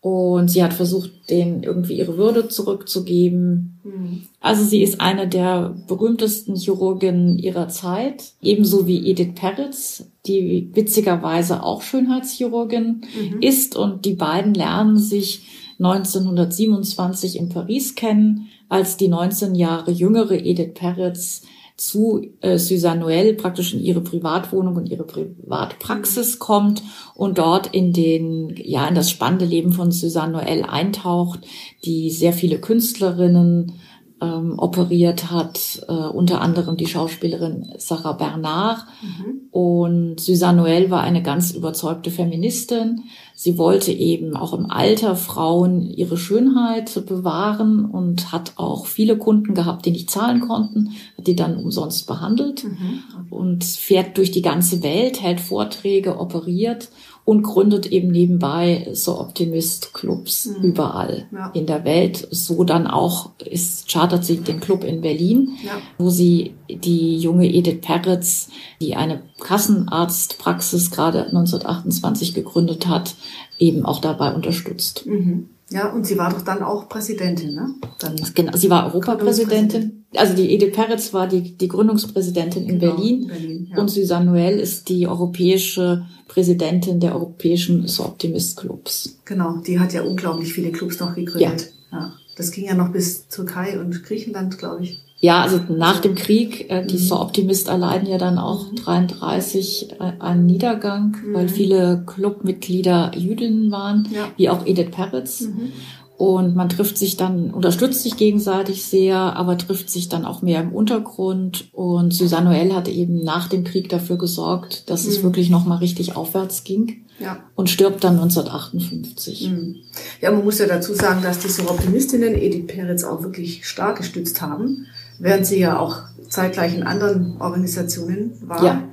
Und 0.02 0.50
sie 0.50 0.64
hat 0.64 0.72
versucht, 0.72 1.10
denen 1.28 1.62
irgendwie 1.62 1.98
ihre 1.98 2.16
Würde 2.16 2.48
zurückzugeben. 2.48 3.80
Mhm. 3.84 4.22
Also 4.40 4.64
sie 4.64 4.82
ist 4.82 5.00
eine 5.00 5.28
der 5.28 5.76
berühmtesten 5.88 6.56
Chirurginnen 6.56 7.38
ihrer 7.38 7.68
Zeit, 7.68 8.32
ebenso 8.40 8.86
wie 8.86 9.10
Edith 9.10 9.34
Peretz, 9.34 10.06
die 10.26 10.70
witzigerweise 10.72 11.62
auch 11.62 11.82
Schönheitschirurgin 11.82 13.02
mhm. 13.02 13.42
ist. 13.42 13.76
Und 13.76 14.06
die 14.06 14.14
beiden 14.14 14.54
lernen 14.54 14.98
sich 14.98 15.42
1927 15.78 17.38
in 17.38 17.50
Paris 17.50 17.94
kennen, 17.94 18.48
als 18.70 18.96
die 18.96 19.08
19 19.08 19.54
Jahre 19.54 19.90
jüngere 19.90 20.34
Edith 20.34 20.74
Peretz 20.74 21.42
zu 21.80 22.26
äh, 22.40 22.58
Suzanne 22.58 23.00
Noël 23.00 23.34
praktisch 23.34 23.72
in 23.72 23.80
ihre 23.80 24.02
Privatwohnung 24.02 24.76
und 24.76 24.90
ihre 24.90 25.04
Privatpraxis 25.04 26.38
kommt 26.38 26.82
und 27.14 27.38
dort 27.38 27.68
in 27.68 27.92
den 27.92 28.54
ja 28.56 28.86
in 28.86 28.94
das 28.94 29.10
spannende 29.10 29.46
Leben 29.46 29.72
von 29.72 29.90
Suzanne 29.90 30.36
Noël 30.38 30.62
eintaucht, 30.62 31.40
die 31.84 32.10
sehr 32.10 32.34
viele 32.34 32.58
Künstlerinnen 32.58 33.72
ähm, 34.20 34.58
operiert 34.58 35.30
hat, 35.30 35.84
äh, 35.88 35.92
unter 35.92 36.40
anderem 36.40 36.76
die 36.76 36.86
Schauspielerin 36.86 37.72
Sarah 37.78 38.12
Bernard. 38.12 38.86
Mhm. 39.02 39.40
Und 39.50 40.20
Suzanne 40.20 40.62
Noël 40.62 40.90
war 40.90 41.02
eine 41.02 41.22
ganz 41.22 41.52
überzeugte 41.52 42.10
Feministin. 42.10 43.04
Sie 43.34 43.56
wollte 43.56 43.92
eben 43.92 44.36
auch 44.36 44.52
im 44.52 44.70
Alter 44.70 45.16
Frauen 45.16 45.82
ihre 45.82 46.18
Schönheit 46.18 47.06
bewahren 47.06 47.86
und 47.86 48.32
hat 48.32 48.52
auch 48.56 48.86
viele 48.86 49.16
Kunden 49.16 49.54
gehabt, 49.54 49.86
die 49.86 49.92
nicht 49.92 50.10
zahlen 50.10 50.40
konnten, 50.40 50.90
hat 51.16 51.26
die 51.26 51.36
dann 51.36 51.56
umsonst 51.56 52.06
behandelt 52.06 52.64
mhm. 52.64 53.02
und 53.30 53.64
fährt 53.64 54.18
durch 54.18 54.30
die 54.30 54.42
ganze 54.42 54.82
Welt, 54.82 55.22
hält 55.22 55.40
Vorträge, 55.40 56.18
operiert 56.18 56.90
und 57.24 57.42
gründet 57.42 57.86
eben 57.86 58.08
nebenbei 58.08 58.88
so 58.92 59.20
Optimist-Clubs 59.20 60.46
mhm. 60.46 60.64
überall 60.64 61.26
ja. 61.32 61.50
in 61.54 61.66
der 61.66 61.84
Welt. 61.84 62.26
So 62.30 62.64
dann 62.64 62.86
auch 62.86 63.30
ist, 63.38 63.88
chartert 63.90 64.24
sie 64.24 64.38
den 64.38 64.60
Club 64.60 64.84
in 64.84 65.00
Berlin, 65.00 65.56
ja. 65.64 65.72
wo 65.98 66.10
sie 66.10 66.54
die 66.68 67.18
junge 67.18 67.48
Edith 67.48 67.80
Peretz, 67.82 68.48
die 68.80 68.96
eine 68.96 69.22
Kassenarztpraxis 69.40 70.90
gerade 70.90 71.26
1928 71.26 72.34
gegründet 72.34 72.86
hat, 72.86 73.14
eben 73.58 73.84
auch 73.84 74.00
dabei 74.00 74.34
unterstützt. 74.34 75.06
Mhm. 75.06 75.50
Ja, 75.72 75.92
und 75.92 76.04
sie 76.04 76.18
war 76.18 76.30
doch 76.30 76.42
dann 76.42 76.62
auch 76.62 76.88
Präsidentin, 76.88 77.54
ne? 77.54 77.74
Dann 78.00 78.16
genau, 78.34 78.56
sie 78.56 78.70
war 78.70 78.86
Europapräsidentin. 78.86 80.04
Also 80.16 80.34
die 80.34 80.50
Edith 80.52 80.72
Peretz 80.72 81.12
war 81.14 81.28
die, 81.28 81.56
die 81.56 81.68
Gründungspräsidentin 81.68 82.64
in 82.64 82.80
genau, 82.80 82.96
Berlin, 82.96 83.26
Berlin 83.28 83.68
ja. 83.70 83.78
und 83.78 83.88
Susanne 83.88 84.28
Noël 84.28 84.56
ist 84.56 84.88
die 84.88 85.06
europäische 85.06 86.06
Präsidentin 86.26 86.98
der 86.98 87.14
europäischen 87.14 87.86
So 87.86 88.04
Optimist 88.04 88.56
Clubs. 88.56 89.20
Genau, 89.24 89.58
die 89.58 89.78
hat 89.78 89.92
ja 89.92 90.02
unglaublich 90.02 90.52
viele 90.52 90.72
Clubs 90.72 90.98
noch 90.98 91.14
gegründet. 91.14 91.72
Ja. 91.92 91.98
ja. 91.98 92.12
Das 92.36 92.50
ging 92.50 92.64
ja 92.64 92.74
noch 92.74 92.90
bis 92.90 93.28
Türkei 93.28 93.78
und 93.78 94.02
Griechenland, 94.02 94.58
glaube 94.58 94.82
ich. 94.82 95.00
Ja, 95.22 95.42
also 95.42 95.60
nach 95.68 96.00
dem 96.00 96.14
Krieg, 96.14 96.70
äh, 96.70 96.84
die 96.84 96.94
mhm. 96.94 97.00
So 97.00 97.20
Optimist 97.20 97.68
erleiden 97.68 98.08
ja 98.08 98.16
dann 98.16 98.38
auch 98.38 98.72
33 98.74 99.88
mhm. 99.90 100.04
äh, 100.04 100.12
einen 100.18 100.46
Niedergang, 100.46 101.16
mhm. 101.22 101.34
weil 101.34 101.48
viele 101.48 102.02
Clubmitglieder 102.06 103.12
Jüdinnen 103.14 103.70
waren, 103.70 104.08
ja. 104.14 104.28
wie 104.36 104.48
auch 104.48 104.66
Edith 104.66 104.90
Peretz. 104.90 105.42
Mhm. 105.42 105.72
Und 106.16 106.54
man 106.54 106.68
trifft 106.68 106.98
sich 106.98 107.16
dann, 107.16 107.50
unterstützt 107.50 108.02
sich 108.02 108.18
gegenseitig 108.18 108.84
sehr, 108.84 109.16
aber 109.16 109.56
trifft 109.56 109.88
sich 109.88 110.10
dann 110.10 110.26
auch 110.26 110.42
mehr 110.42 110.60
im 110.60 110.72
Untergrund. 110.72 111.68
Und 111.72 112.12
Susanne 112.12 112.50
Noël 112.50 112.74
hat 112.74 112.88
eben 112.88 113.22
nach 113.22 113.48
dem 113.48 113.64
Krieg 113.64 113.88
dafür 113.88 114.18
gesorgt, 114.18 114.90
dass 114.90 115.04
mhm. 115.04 115.10
es 115.10 115.22
wirklich 115.22 115.48
nochmal 115.48 115.78
richtig 115.78 116.16
aufwärts 116.16 116.64
ging. 116.64 117.04
Ja. 117.18 117.38
Und 117.54 117.68
stirbt 117.68 118.04
dann 118.04 118.14
1958. 118.14 119.50
Mhm. 119.50 119.76
Ja, 120.22 120.30
man 120.30 120.44
muss 120.44 120.58
ja 120.58 120.66
dazu 120.66 120.94
sagen, 120.94 121.22
dass 121.22 121.38
diese 121.38 121.68
Optimistinnen 121.68 122.34
Edith 122.34 122.66
Peretz 122.66 123.04
auch 123.04 123.22
wirklich 123.22 123.66
stark 123.66 123.98
gestützt 123.98 124.40
haben, 124.40 124.86
während 125.20 125.46
sie 125.46 125.60
ja 125.60 125.78
auch 125.78 126.02
zeitgleich 126.28 126.74
in 126.74 126.82
anderen 126.82 127.40
Organisationen 127.40 128.32
war. 128.42 128.64
Ja 128.64 128.90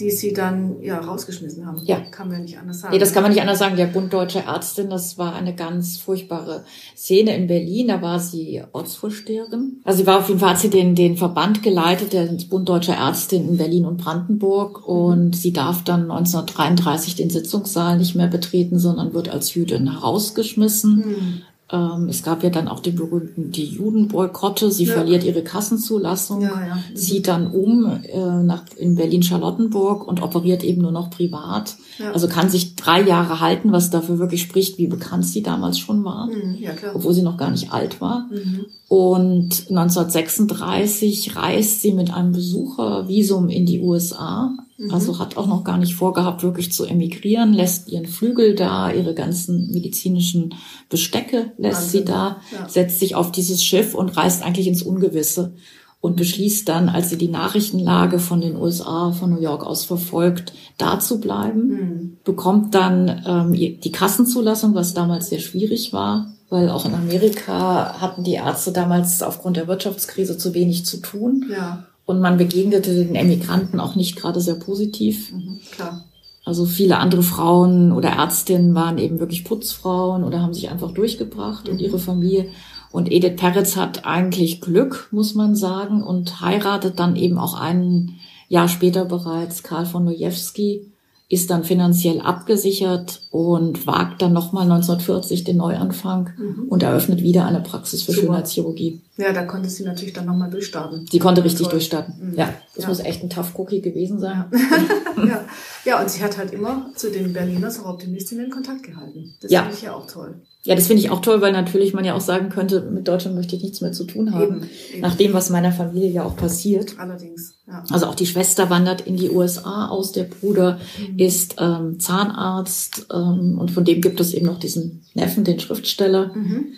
die 0.00 0.10
sie 0.10 0.32
dann 0.32 0.80
ja 0.80 0.98
rausgeschmissen 0.98 1.66
haben. 1.66 1.80
Ja. 1.84 2.00
Kann 2.00 2.28
man 2.28 2.38
ja 2.38 2.42
nicht 2.42 2.58
anders 2.58 2.80
sagen. 2.80 2.92
Nee, 2.92 3.00
das 3.00 3.12
kann 3.12 3.22
man 3.22 3.32
nicht 3.32 3.40
anders 3.40 3.58
sagen. 3.58 3.76
Der 3.76 3.86
Bund 3.86 4.12
Deutscher 4.12 4.44
Ärztin, 4.44 4.90
das 4.90 5.18
war 5.18 5.34
eine 5.34 5.54
ganz 5.54 5.98
furchtbare 5.98 6.64
Szene 6.96 7.36
in 7.36 7.48
Berlin. 7.48 7.88
Da 7.88 8.00
war 8.00 8.20
sie 8.20 8.62
Ortsvorsteherin. 8.72 9.80
Also 9.84 10.00
sie 10.00 10.06
war 10.06 10.18
auf 10.18 10.28
jeden 10.28 10.40
Fall, 10.40 10.50
hat 10.50 10.60
sie 10.60 10.70
den, 10.70 10.94
den 10.94 11.16
Verband 11.16 11.62
geleitet, 11.62 12.12
der 12.12 12.28
Bund 12.48 12.68
Deutscher 12.68 12.94
Ärztin 12.94 13.48
in 13.48 13.56
Berlin 13.56 13.86
und 13.86 13.96
Brandenburg. 13.98 14.86
Und 14.86 15.34
sie 15.34 15.52
darf 15.52 15.82
dann 15.82 16.02
1933 16.02 17.16
den 17.16 17.30
Sitzungssaal 17.30 17.98
nicht 17.98 18.14
mehr 18.14 18.28
betreten, 18.28 18.78
sondern 18.78 19.14
wird 19.14 19.28
als 19.28 19.54
Jüdin 19.54 19.90
herausgeschmissen. 19.90 20.96
Mhm. 20.96 21.42
Ähm, 21.70 22.08
es 22.08 22.22
gab 22.22 22.42
ja 22.42 22.48
dann 22.48 22.66
auch 22.66 22.80
den 22.80 22.96
berühmten 22.96 23.50
die 23.50 23.66
Judenboykotte. 23.66 24.70
Sie 24.70 24.84
ja. 24.84 24.94
verliert 24.94 25.22
ihre 25.22 25.42
Kassenzulassung, 25.42 26.42
ja, 26.42 26.66
ja. 26.66 26.74
Mhm. 26.76 26.96
zieht 26.96 27.28
dann 27.28 27.50
um 27.50 28.00
äh, 28.04 28.42
nach 28.42 28.64
in 28.76 28.94
Berlin 28.94 29.22
Charlottenburg 29.22 30.06
und 30.06 30.22
operiert 30.22 30.64
eben 30.64 30.80
nur 30.80 30.92
noch 30.92 31.10
privat. 31.10 31.76
Also 32.12 32.28
kann 32.28 32.48
sich 32.48 32.76
drei 32.76 33.02
Jahre 33.02 33.40
halten, 33.40 33.72
was 33.72 33.90
dafür 33.90 34.18
wirklich 34.18 34.42
spricht, 34.42 34.78
wie 34.78 34.86
bekannt 34.86 35.26
sie 35.26 35.42
damals 35.42 35.78
schon 35.78 36.04
war, 36.04 36.26
mhm, 36.26 36.58
obwohl 36.94 37.12
sie 37.12 37.22
noch 37.22 37.36
gar 37.36 37.50
nicht 37.50 37.72
alt 37.72 38.00
war. 38.00 38.28
Mhm. 38.30 38.66
Und 38.88 39.66
1936 39.68 41.36
reist 41.36 41.82
sie 41.82 41.92
mit 41.92 42.14
einem 42.14 42.32
Besuchervisum 42.32 43.48
in 43.50 43.66
die 43.66 43.80
USA 43.80 44.56
Mhm. 44.78 44.94
Also 44.94 45.18
hat 45.18 45.36
auch 45.36 45.48
noch 45.48 45.64
gar 45.64 45.76
nicht 45.76 45.96
vorgehabt, 45.96 46.42
wirklich 46.42 46.72
zu 46.72 46.86
emigrieren, 46.86 47.52
lässt 47.52 47.88
ihren 47.88 48.06
Flügel 48.06 48.54
da, 48.54 48.92
ihre 48.92 49.12
ganzen 49.12 49.72
medizinischen 49.72 50.54
Bestecke 50.88 51.52
lässt 51.58 51.82
Wahnsinn. 51.82 52.00
sie 52.00 52.04
da, 52.04 52.40
ja. 52.52 52.68
setzt 52.68 53.00
sich 53.00 53.16
auf 53.16 53.32
dieses 53.32 53.62
Schiff 53.62 53.94
und 53.94 54.16
reist 54.16 54.42
eigentlich 54.42 54.68
ins 54.68 54.82
Ungewisse 54.82 55.54
und 56.00 56.14
beschließt 56.14 56.68
dann, 56.68 56.88
als 56.88 57.10
sie 57.10 57.18
die 57.18 57.28
Nachrichtenlage 57.28 58.20
von 58.20 58.40
den 58.40 58.56
USA, 58.56 59.10
von 59.10 59.30
New 59.30 59.40
York 59.40 59.66
aus 59.66 59.84
verfolgt, 59.84 60.52
da 60.78 61.00
zu 61.00 61.20
bleiben, 61.20 61.68
mhm. 61.68 62.16
bekommt 62.22 62.72
dann 62.74 63.24
ähm, 63.26 63.52
die 63.52 63.92
Kassenzulassung, 63.92 64.76
was 64.76 64.94
damals 64.94 65.28
sehr 65.28 65.40
schwierig 65.40 65.92
war, 65.92 66.32
weil 66.50 66.70
auch 66.70 66.86
in 66.86 66.94
Amerika 66.94 68.00
hatten 68.00 68.22
die 68.22 68.34
Ärzte 68.34 68.70
damals 68.70 69.22
aufgrund 69.22 69.56
der 69.56 69.66
Wirtschaftskrise 69.66 70.38
zu 70.38 70.54
wenig 70.54 70.86
zu 70.86 70.98
tun. 70.98 71.46
Ja. 71.50 71.87
Und 72.08 72.20
man 72.20 72.38
begegnete 72.38 72.94
den 72.94 73.14
Emigranten 73.14 73.80
auch 73.80 73.94
nicht 73.94 74.16
gerade 74.16 74.40
sehr 74.40 74.54
positiv. 74.54 75.30
Mhm, 75.30 75.60
klar. 75.70 76.06
Also 76.42 76.64
viele 76.64 76.96
andere 76.96 77.22
Frauen 77.22 77.92
oder 77.92 78.08
Ärztinnen 78.08 78.74
waren 78.74 78.96
eben 78.96 79.20
wirklich 79.20 79.44
Putzfrauen 79.44 80.24
oder 80.24 80.40
haben 80.40 80.54
sich 80.54 80.70
einfach 80.70 80.92
durchgebracht 80.92 81.66
mhm. 81.66 81.72
und 81.72 81.80
ihre 81.82 81.98
Familie. 81.98 82.48
Und 82.90 83.12
Edith 83.12 83.36
Peretz 83.36 83.76
hat 83.76 84.06
eigentlich 84.06 84.62
Glück, 84.62 85.08
muss 85.10 85.34
man 85.34 85.54
sagen, 85.54 86.02
und 86.02 86.40
heiratet 86.40 86.98
dann 86.98 87.14
eben 87.14 87.36
auch 87.36 87.52
ein 87.52 88.14
Jahr 88.48 88.68
später 88.68 89.04
bereits 89.04 89.62
Karl 89.62 89.84
von 89.84 90.06
Nojewski, 90.06 90.90
ist 91.30 91.50
dann 91.50 91.62
finanziell 91.62 92.20
abgesichert 92.20 93.20
und 93.30 93.86
wagt 93.86 94.22
dann 94.22 94.32
nochmal 94.32 94.62
1940 94.62 95.44
den 95.44 95.58
Neuanfang 95.58 96.30
mhm. 96.38 96.68
und 96.68 96.82
eröffnet 96.82 97.22
wieder 97.22 97.44
eine 97.44 97.60
Praxis 97.60 98.02
für 98.02 98.12
Super. 98.12 98.28
Schönheitschirurgie. 98.28 99.02
Ja, 99.18 99.32
da 99.32 99.44
konnte 99.44 99.68
sie 99.68 99.84
natürlich 99.84 100.14
dann 100.14 100.24
nochmal 100.24 100.48
durchstarten. 100.48 101.06
Sie 101.10 101.18
konnte 101.18 101.44
richtig 101.44 101.64
Toll. 101.64 101.72
durchstarten. 101.72 102.30
Mhm. 102.30 102.38
Ja, 102.38 102.54
das 102.74 102.84
ja. 102.84 102.88
muss 102.88 103.00
echt 103.00 103.22
ein 103.22 103.28
Tough 103.28 103.58
Cookie 103.58 103.82
gewesen 103.82 104.18
sein. 104.18 104.44
Ja. 104.52 105.24
ja. 105.26 105.44
ja, 105.84 106.00
und 106.00 106.08
sie 106.08 106.22
hat 106.22 106.38
halt 106.38 106.52
immer 106.52 106.90
zu 106.94 107.10
den 107.10 107.32
Berliners 107.34 107.80
auch 107.80 107.90
Optimistinnen 107.90 108.48
Kontakt 108.48 108.84
gehalten. 108.84 109.34
Das 109.42 109.50
ja. 109.50 109.62
finde 109.62 109.76
ich 109.76 109.82
ja 109.82 109.94
auch 109.94 110.06
toll. 110.06 110.36
Ja, 110.64 110.74
das 110.74 110.86
finde 110.86 111.02
ich 111.02 111.10
auch 111.10 111.20
toll, 111.20 111.40
weil 111.40 111.52
natürlich 111.52 111.94
man 111.94 112.04
ja 112.04 112.14
auch 112.14 112.20
sagen 112.20 112.48
könnte, 112.48 112.82
mit 112.82 113.08
Deutschland 113.08 113.36
möchte 113.36 113.56
ich 113.56 113.62
nichts 113.62 113.80
mehr 113.80 113.92
zu 113.92 114.04
tun 114.04 114.34
haben. 114.34 114.42
Eben, 114.42 114.70
eben. 114.92 115.00
Nach 115.00 115.14
dem, 115.14 115.32
was 115.32 115.50
meiner 115.50 115.72
Familie 115.72 116.10
ja 116.10 116.24
auch 116.24 116.36
passiert. 116.36 116.98
Allerdings. 116.98 117.54
Ja. 117.66 117.84
Also 117.90 118.06
auch 118.06 118.14
die 118.14 118.26
Schwester 118.26 118.68
wandert 118.68 119.02
in 119.02 119.16
die 119.16 119.30
USA 119.30 119.88
aus, 119.88 120.12
der 120.12 120.24
Bruder 120.24 120.78
mhm. 120.98 121.17
Ist 121.18 121.56
ähm, 121.58 121.98
Zahnarzt 121.98 123.06
ähm, 123.12 123.58
und 123.58 123.70
von 123.70 123.84
dem 123.84 124.00
gibt 124.00 124.20
es 124.20 124.34
eben 124.34 124.46
noch 124.46 124.58
diesen 124.58 125.02
Neffen, 125.14 125.44
den 125.44 125.58
Schriftsteller. 125.58 126.32
Mhm. 126.34 126.74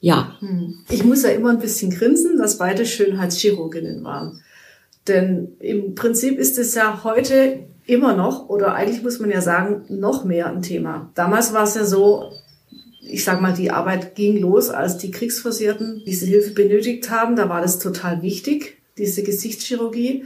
Ja. 0.00 0.36
Mhm. 0.40 0.80
Ich 0.90 1.04
muss 1.04 1.22
ja 1.22 1.30
immer 1.30 1.50
ein 1.50 1.60
bisschen 1.60 1.90
grinsen, 1.90 2.36
dass 2.36 2.58
beide 2.58 2.84
Schönheitschirurginnen 2.84 4.04
waren. 4.04 4.40
Denn 5.06 5.52
im 5.60 5.94
Prinzip 5.94 6.38
ist 6.38 6.58
es 6.58 6.74
ja 6.74 7.04
heute 7.04 7.60
immer 7.86 8.16
noch, 8.16 8.48
oder 8.48 8.74
eigentlich 8.74 9.02
muss 9.02 9.20
man 9.20 9.30
ja 9.30 9.40
sagen, 9.40 9.84
noch 9.88 10.24
mehr 10.24 10.46
ein 10.46 10.62
Thema. 10.62 11.10
Damals 11.14 11.52
war 11.52 11.64
es 11.64 11.74
ja 11.74 11.84
so, 11.84 12.30
ich 13.06 13.24
sag 13.24 13.40
mal, 13.40 13.52
die 13.52 13.70
Arbeit 13.70 14.14
ging 14.14 14.38
los, 14.38 14.70
als 14.70 14.98
die 14.98 15.10
Kriegsversierten 15.10 16.02
diese 16.06 16.26
Hilfe 16.26 16.50
benötigt 16.54 17.10
haben. 17.10 17.36
Da 17.36 17.48
war 17.48 17.60
das 17.60 17.78
total 17.78 18.22
wichtig, 18.22 18.78
diese 18.96 19.22
Gesichtschirurgie. 19.22 20.24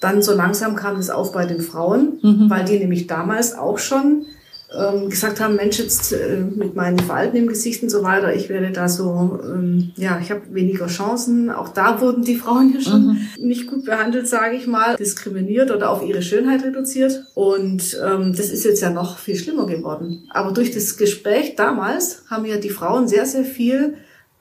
Dann 0.00 0.22
so 0.22 0.34
langsam 0.34 0.74
kam 0.74 0.96
es 0.96 1.10
auf 1.10 1.32
bei 1.32 1.46
den 1.46 1.60
Frauen, 1.60 2.18
mhm. 2.22 2.50
weil 2.50 2.64
die 2.64 2.78
nämlich 2.78 3.06
damals 3.06 3.56
auch 3.56 3.78
schon 3.78 4.26
ähm, 4.72 5.10
gesagt 5.10 5.40
haben, 5.40 5.56
Mensch, 5.56 5.78
jetzt 5.78 6.12
äh, 6.12 6.36
mit 6.36 6.76
meinen 6.76 6.98
Falten 6.98 7.36
im 7.36 7.48
Gesicht 7.48 7.82
und 7.82 7.88
so 7.88 8.02
weiter, 8.02 8.34
ich 8.34 8.48
werde 8.48 8.70
da 8.70 8.88
so, 8.88 9.40
ähm, 9.42 9.90
ja, 9.96 10.18
ich 10.22 10.30
habe 10.30 10.42
weniger 10.50 10.86
Chancen. 10.86 11.50
Auch 11.50 11.68
da 11.68 12.00
wurden 12.00 12.24
die 12.24 12.36
Frauen 12.36 12.72
ja 12.74 12.80
schon 12.80 13.06
mhm. 13.06 13.18
nicht 13.38 13.66
gut 13.66 13.84
behandelt, 13.84 14.28
sage 14.28 14.56
ich 14.56 14.66
mal, 14.66 14.96
diskriminiert 14.96 15.70
oder 15.70 15.90
auf 15.90 16.04
ihre 16.04 16.22
Schönheit 16.22 16.62
reduziert. 16.62 17.24
Und 17.34 17.98
ähm, 18.04 18.32
das 18.36 18.50
ist 18.50 18.64
jetzt 18.64 18.80
ja 18.80 18.90
noch 18.90 19.18
viel 19.18 19.36
schlimmer 19.36 19.66
geworden. 19.66 20.28
Aber 20.30 20.52
durch 20.52 20.70
das 20.70 20.96
Gespräch 20.96 21.56
damals 21.56 22.22
haben 22.28 22.44
ja 22.44 22.56
die 22.56 22.70
Frauen 22.70 23.08
sehr, 23.08 23.26
sehr 23.26 23.44
viel 23.44 23.94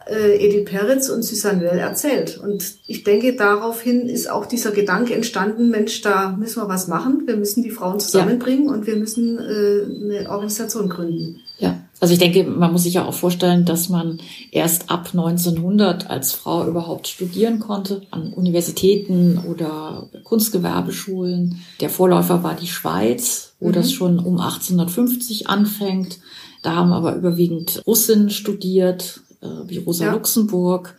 äh, 0.09 0.35
Edith 0.37 0.65
Peretz 0.65 1.09
und 1.09 1.23
Susanne 1.23 1.61
Well 1.61 1.79
erzählt. 1.79 2.37
Und 2.37 2.63
ich 2.87 3.03
denke, 3.03 3.35
daraufhin 3.35 4.07
ist 4.07 4.29
auch 4.29 4.45
dieser 4.45 4.71
Gedanke 4.71 5.13
entstanden, 5.13 5.69
Mensch, 5.69 6.01
da 6.01 6.35
müssen 6.37 6.61
wir 6.61 6.69
was 6.69 6.87
machen. 6.87 7.23
Wir 7.25 7.37
müssen 7.37 7.63
die 7.63 7.71
Frauen 7.71 7.99
zusammenbringen 7.99 8.67
ja. 8.67 8.73
und 8.73 8.87
wir 8.87 8.95
müssen 8.95 9.37
äh, 9.37 10.17
eine 10.17 10.29
Organisation 10.29 10.89
gründen. 10.89 11.41
Ja, 11.59 11.77
also 11.99 12.13
ich 12.13 12.19
denke, 12.19 12.45
man 12.45 12.71
muss 12.71 12.83
sich 12.83 12.93
ja 12.93 13.05
auch 13.05 13.13
vorstellen, 13.13 13.65
dass 13.65 13.89
man 13.89 14.19
erst 14.51 14.89
ab 14.89 15.09
1900 15.11 16.09
als 16.09 16.31
Frau 16.31 16.65
überhaupt 16.65 17.07
studieren 17.07 17.59
konnte 17.59 18.03
an 18.11 18.31
Universitäten 18.33 19.39
oder 19.45 20.09
Kunstgewerbeschulen. 20.23 21.61
Der 21.81 21.89
Vorläufer 21.89 22.43
war 22.43 22.55
die 22.55 22.67
Schweiz, 22.67 23.53
wo 23.59 23.67
mhm. 23.67 23.73
das 23.73 23.91
schon 23.91 24.19
um 24.19 24.39
1850 24.39 25.49
anfängt. 25.49 26.19
Da 26.61 26.75
haben 26.75 26.93
aber 26.93 27.15
überwiegend 27.15 27.83
Russinnen 27.85 28.29
studiert, 28.29 29.21
äh, 29.41 29.47
wie 29.65 29.77
Rosa 29.77 30.05
ja. 30.05 30.13
Luxemburg. 30.13 30.95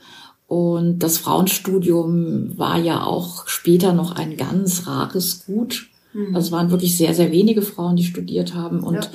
Und 0.46 0.98
das 0.98 1.18
Frauenstudium 1.18 2.58
war 2.58 2.78
ja 2.78 3.04
auch 3.04 3.46
später 3.46 3.92
noch 3.92 4.16
ein 4.16 4.36
ganz 4.36 4.86
rares 4.86 5.44
Gut. 5.46 5.88
Mhm. 6.12 6.34
Also 6.34 6.46
es 6.46 6.52
waren 6.52 6.70
wirklich 6.70 6.96
sehr, 6.96 7.14
sehr 7.14 7.30
wenige 7.30 7.62
Frauen, 7.62 7.96
die 7.96 8.04
studiert 8.04 8.54
haben. 8.54 8.80
Und 8.80 9.10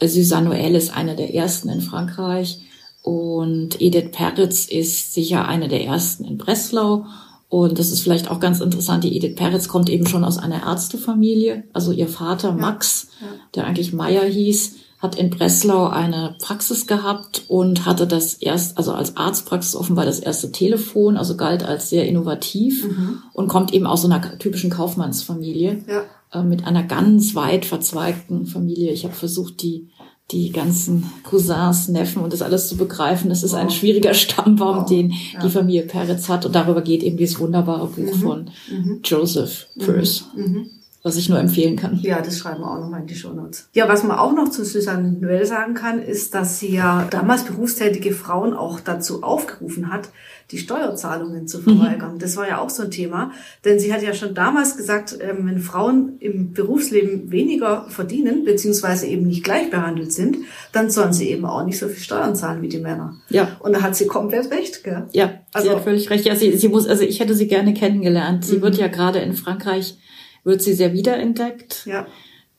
ja. 0.00 0.08
Suzanne 0.08 0.50
Noël 0.50 0.74
ist 0.76 0.96
eine 0.96 1.16
der 1.16 1.34
ersten 1.34 1.68
in 1.68 1.80
Frankreich. 1.80 2.60
Und 3.02 3.80
Edith 3.80 4.10
Peretz 4.12 4.66
ist 4.66 5.14
sicher 5.14 5.48
eine 5.48 5.68
der 5.68 5.84
ersten 5.84 6.24
in 6.24 6.38
Breslau. 6.38 7.06
Und 7.48 7.78
das 7.78 7.90
ist 7.90 8.00
vielleicht 8.00 8.30
auch 8.30 8.40
ganz 8.40 8.60
interessant, 8.60 9.04
die 9.04 9.16
Edith 9.16 9.36
Peretz 9.36 9.68
kommt 9.68 9.88
eben 9.88 10.06
schon 10.06 10.24
aus 10.24 10.38
einer 10.38 10.64
Ärztefamilie. 10.64 11.64
Also 11.72 11.92
ihr 11.92 12.08
Vater 12.08 12.52
Max, 12.52 13.08
ja, 13.20 13.26
ja. 13.26 13.32
der 13.54 13.66
eigentlich 13.66 13.92
Meier 13.92 14.24
hieß, 14.24 14.74
hat 15.06 15.14
in 15.14 15.30
Breslau 15.30 15.86
eine 15.86 16.34
Praxis 16.40 16.86
gehabt 16.86 17.44
und 17.48 17.86
hatte 17.86 18.06
das 18.06 18.34
erst, 18.34 18.76
also 18.76 18.92
als 18.92 19.16
Arztpraxis 19.16 19.76
offenbar 19.76 20.04
das 20.04 20.18
erste 20.18 20.50
Telefon, 20.50 21.16
also 21.16 21.36
galt 21.36 21.62
als 21.64 21.88
sehr 21.88 22.06
innovativ 22.06 22.84
mhm. 22.84 23.22
und 23.32 23.48
kommt 23.48 23.72
eben 23.72 23.86
aus 23.86 24.02
so 24.02 24.08
einer 24.08 24.38
typischen 24.38 24.70
Kaufmannsfamilie 24.70 25.84
ja. 25.86 26.02
äh, 26.32 26.42
mit 26.42 26.66
einer 26.66 26.82
ganz 26.82 27.34
weit 27.36 27.64
verzweigten 27.64 28.46
Familie. 28.46 28.90
Ich 28.92 29.04
habe 29.04 29.14
versucht, 29.14 29.62
die 29.62 29.88
die 30.32 30.50
ganzen 30.50 31.08
Cousins, 31.22 31.86
Neffen 31.86 32.20
und 32.20 32.32
das 32.32 32.42
alles 32.42 32.68
zu 32.68 32.76
begreifen. 32.76 33.28
Das 33.28 33.44
ist 33.44 33.52
wow. 33.52 33.60
ein 33.60 33.70
schwieriger 33.70 34.12
Stammbaum, 34.12 34.78
wow. 34.78 34.86
den 34.88 35.12
ja. 35.32 35.40
die 35.40 35.50
Familie 35.50 35.82
Peretz 35.82 36.28
hat. 36.28 36.44
Und 36.44 36.56
darüber 36.56 36.82
geht 36.82 37.04
eben 37.04 37.16
dieses 37.16 37.38
wunderbare 37.38 37.86
Buch 37.86 38.12
mhm. 38.12 38.20
von 38.20 38.50
mhm. 38.68 39.00
Joseph 39.04 39.68
Peirce. 39.78 40.24
Mhm 40.34 40.75
was 41.06 41.16
ich 41.16 41.28
nur 41.28 41.38
empfehlen 41.38 41.76
kann. 41.76 42.00
Ja, 42.02 42.20
das 42.20 42.36
schreiben 42.36 42.62
wir 42.62 42.68
auch 42.68 42.80
nochmal 42.80 43.02
in 43.02 43.06
die 43.06 43.14
Show 43.14 43.32
Notes. 43.32 43.68
Ja, 43.72 43.88
was 43.88 44.02
man 44.02 44.18
auch 44.18 44.32
noch 44.32 44.48
zu 44.48 44.64
Susanne 44.64 45.16
Noël 45.20 45.44
sagen 45.44 45.74
kann, 45.74 46.02
ist, 46.02 46.34
dass 46.34 46.58
sie 46.58 46.74
ja 46.74 47.06
damals 47.08 47.44
berufstätige 47.44 48.10
Frauen 48.10 48.54
auch 48.54 48.80
dazu 48.80 49.22
aufgerufen 49.22 49.92
hat, 49.92 50.08
die 50.50 50.58
Steuerzahlungen 50.58 51.46
zu 51.46 51.60
verweigern. 51.60 52.14
Mhm. 52.14 52.18
Das 52.18 52.36
war 52.36 52.48
ja 52.48 52.58
auch 52.58 52.70
so 52.70 52.82
ein 52.82 52.90
Thema, 52.90 53.30
denn 53.64 53.78
sie 53.78 53.94
hat 53.94 54.02
ja 54.02 54.14
schon 54.14 54.34
damals 54.34 54.76
gesagt, 54.76 55.16
ähm, 55.20 55.46
wenn 55.46 55.60
Frauen 55.60 56.18
im 56.18 56.52
Berufsleben 56.52 57.30
weniger 57.30 57.86
verdienen, 57.88 58.44
beziehungsweise 58.44 59.06
eben 59.06 59.28
nicht 59.28 59.44
gleich 59.44 59.70
behandelt 59.70 60.12
sind, 60.12 60.38
dann 60.72 60.90
sollen 60.90 61.12
sie 61.12 61.30
eben 61.30 61.44
auch 61.44 61.64
nicht 61.64 61.78
so 61.78 61.86
viel 61.86 62.02
Steuern 62.02 62.34
zahlen 62.34 62.62
wie 62.62 62.68
die 62.68 62.80
Männer. 62.80 63.14
Ja. 63.28 63.56
Und 63.60 63.74
da 63.74 63.82
hat 63.82 63.94
sie 63.94 64.08
komplett 64.08 64.50
recht, 64.50 64.82
gell? 64.82 65.06
Ja, 65.12 65.34
also, 65.52 65.68
sie 65.68 65.74
hat 65.76 65.84
völlig 65.84 66.10
recht. 66.10 66.24
Ja, 66.26 66.34
sie, 66.34 66.56
sie 66.56 66.68
muss, 66.68 66.88
also 66.88 67.04
ich 67.04 67.20
hätte 67.20 67.36
sie 67.36 67.46
gerne 67.46 67.74
kennengelernt. 67.74 68.44
Sie 68.44 68.56
mhm. 68.56 68.62
wird 68.62 68.76
ja 68.76 68.88
gerade 68.88 69.20
in 69.20 69.34
Frankreich 69.34 69.98
wird 70.46 70.62
sie 70.62 70.72
sehr 70.72 70.92
wiederentdeckt. 70.92 71.84
Ja. 71.86 72.06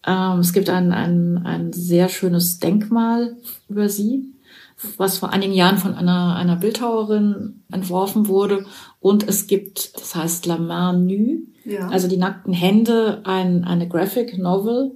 Ähm, 0.05 0.39
es 0.39 0.53
gibt 0.53 0.69
ein, 0.69 0.91
ein, 0.91 1.41
ein 1.45 1.73
sehr 1.73 2.09
schönes 2.09 2.59
Denkmal 2.59 3.37
über 3.69 3.89
sie, 3.89 4.25
was 4.97 5.17
vor 5.17 5.31
einigen 5.31 5.53
Jahren 5.53 5.77
von 5.77 5.95
einer, 5.95 6.35
einer 6.35 6.57
Bildhauerin 6.57 7.63
entworfen 7.71 8.27
wurde. 8.27 8.65
Und 8.99 9.27
es 9.27 9.47
gibt, 9.47 9.95
das 9.95 10.15
heißt 10.15 10.45
La 10.45 10.57
Main 10.57 11.07
Nue, 11.07 11.39
ja. 11.65 11.87
also 11.87 12.07
die 12.07 12.17
nackten 12.17 12.53
Hände, 12.53 13.21
ein, 13.23 13.63
eine 13.63 13.87
Graphic 13.87 14.37
Novel 14.37 14.91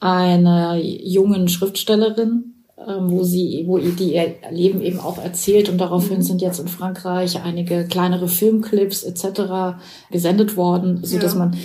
einer 0.00 0.76
jungen 0.76 1.48
Schriftstellerin, 1.48 2.54
ähm, 2.86 3.10
wo 3.10 3.24
sie, 3.24 3.64
wo 3.66 3.78
die 3.78 4.14
ihr 4.14 4.36
Leben 4.52 4.80
eben 4.80 5.00
auch 5.00 5.18
erzählt 5.18 5.68
und 5.68 5.78
daraufhin 5.78 6.18
mhm. 6.18 6.22
sind 6.22 6.40
jetzt 6.40 6.60
in 6.60 6.68
Frankreich 6.68 7.42
einige 7.42 7.86
kleinere 7.86 8.28
Filmclips 8.28 9.02
etc. 9.02 9.80
gesendet 10.12 10.56
worden, 10.56 11.00
so 11.02 11.18
dass 11.18 11.32
ja. 11.32 11.40
man 11.40 11.56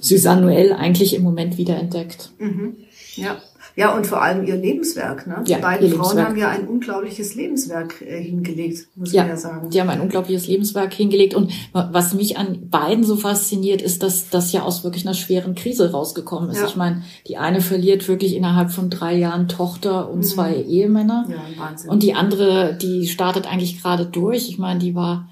Suzanne 0.00 0.46
Noël 0.46 0.72
eigentlich 0.72 1.14
im 1.14 1.22
Moment 1.22 1.58
wiederentdeckt. 1.58 2.32
Mhm. 2.38 2.76
Ja. 3.16 3.36
Ja, 3.78 3.94
und 3.94 4.06
vor 4.06 4.22
allem 4.22 4.46
ihr 4.46 4.56
Lebenswerk. 4.56 5.26
Ne? 5.26 5.44
Die 5.46 5.52
ja, 5.52 5.58
beiden 5.58 5.90
Frauen 5.90 6.16
Lebenswerk. 6.16 6.28
haben 6.28 6.36
ja 6.38 6.48
ein 6.48 6.66
unglaubliches 6.66 7.34
Lebenswerk 7.34 8.00
äh, 8.00 8.22
hingelegt, 8.22 8.88
muss 8.96 9.12
ja, 9.12 9.22
man 9.22 9.32
ja 9.32 9.36
sagen. 9.36 9.68
Die 9.68 9.78
haben 9.78 9.90
ein 9.90 10.00
unglaubliches 10.00 10.46
Lebenswerk 10.46 10.94
hingelegt. 10.94 11.34
Und 11.34 11.52
was 11.74 12.14
mich 12.14 12.38
an 12.38 12.70
beiden 12.70 13.04
so 13.04 13.16
fasziniert, 13.16 13.82
ist, 13.82 14.02
dass 14.02 14.30
das 14.30 14.50
ja 14.52 14.62
aus 14.62 14.82
wirklich 14.82 15.04
einer 15.04 15.14
schweren 15.14 15.54
Krise 15.54 15.92
rausgekommen 15.92 16.48
ist. 16.48 16.60
Ja. 16.60 16.66
Ich 16.66 16.76
meine, 16.76 17.02
die 17.28 17.36
eine 17.36 17.60
verliert 17.60 18.08
wirklich 18.08 18.34
innerhalb 18.34 18.70
von 18.70 18.88
drei 18.88 19.14
Jahren 19.14 19.46
Tochter 19.46 20.08
und 20.10 20.20
mhm. 20.20 20.24
zwei 20.24 20.54
Ehemänner. 20.54 21.26
Ja, 21.28 21.62
Wahnsinn. 21.62 21.90
Und 21.90 22.02
die 22.02 22.14
andere, 22.14 22.78
die 22.80 23.06
startet 23.06 23.46
eigentlich 23.46 23.82
gerade 23.82 24.06
durch. 24.06 24.48
Ich 24.48 24.56
meine, 24.56 24.80
die 24.80 24.94
war 24.94 25.28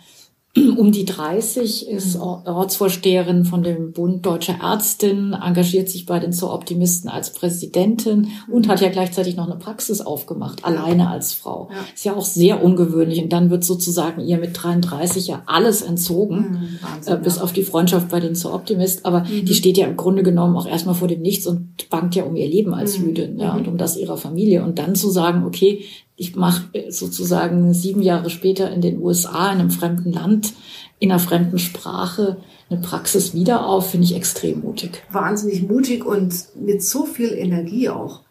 um 0.77 0.93
die 0.93 1.05
30, 1.05 1.89
ist 1.89 2.17
Ortsvorsteherin 2.17 3.45
von 3.45 3.65
dem 3.65 3.93
Bund 3.93 4.25
Deutscher 4.25 4.59
Ärztin, 4.63 5.33
engagiert 5.33 5.89
sich 5.89 6.07
bei 6.07 6.21
den 6.21 6.33
Zooptimisten 6.33 7.11
als 7.11 7.33
Präsidentin 7.33 8.29
und 8.51 8.69
hat 8.69 8.81
ja 8.81 8.89
gleichzeitig 8.89 9.35
noch 9.35 9.47
eine 9.47 9.57
Praxis 9.57 10.01
aufgemacht, 10.01 10.65
alleine 10.65 11.09
als 11.09 11.33
Frau. 11.33 11.71
Ja. 11.73 11.79
Ist 11.93 12.05
ja 12.05 12.15
auch 12.15 12.25
sehr 12.25 12.63
ungewöhnlich. 12.63 13.21
Und 13.21 13.33
dann 13.33 13.51
wird 13.51 13.65
sozusagen 13.65 14.21
ihr 14.21 14.39
mit 14.39 14.51
33 14.63 15.27
ja 15.27 15.43
alles 15.47 15.83
entzogen, 15.83 16.37
mhm, 16.37 16.79
Wahnsinn, 16.83 17.15
äh, 17.15 17.19
bis 17.19 17.37
ja. 17.37 17.43
auf 17.43 17.53
die 17.53 17.65
Freundschaft 17.65 18.09
bei 18.09 18.21
den 18.21 18.37
Zooptimist. 18.37 19.07
Aber 19.07 19.21
mhm. 19.25 19.45
die 19.45 19.55
steht 19.55 19.77
ja 19.77 19.89
im 19.89 19.97
Grunde 19.97 20.23
genommen 20.23 20.57
auch 20.57 20.67
erstmal 20.67 20.95
vor 20.95 21.09
dem 21.09 21.23
Nichts 21.23 21.49
und 21.49 21.91
bangt 21.91 22.15
ja 22.15 22.23
um 22.23 22.37
ihr 22.37 22.49
Leben 22.49 22.75
als 22.75 22.99
mhm. 22.99 23.07
Jüdin 23.07 23.39
ja, 23.41 23.53
mhm. 23.53 23.59
und 23.59 23.69
um 23.69 23.77
das 23.77 23.97
ihrer 23.97 24.17
Familie. 24.17 24.63
Und 24.63 24.79
dann 24.79 24.95
zu 24.95 25.11
sagen, 25.11 25.45
okay, 25.45 25.85
ich 26.17 26.37
mache 26.37 26.65
sozusagen 26.91 27.75
sieben 27.75 28.03
Jahre 28.03 28.31
später 28.31 28.71
in 28.71 28.81
den 28.81 29.01
USA, 29.01 29.53
in 29.53 29.61
einem 29.61 29.71
fremden 29.71 30.13
Land, 30.13 30.55
in 30.99 31.11
einer 31.11 31.21
fremden 31.21 31.59
Sprache 31.59 32.39
eine 32.71 32.81
Praxis 32.81 33.35
wieder 33.35 33.67
auf, 33.67 33.91
finde 33.91 34.07
ich 34.07 34.15
extrem 34.15 34.61
mutig. 34.61 35.03
Wahnsinnig 35.11 35.69
mutig 35.69 36.05
und 36.05 36.35
mit 36.55 36.83
so 36.83 37.05
viel 37.05 37.33
Energie 37.33 37.89
auch. 37.89 38.23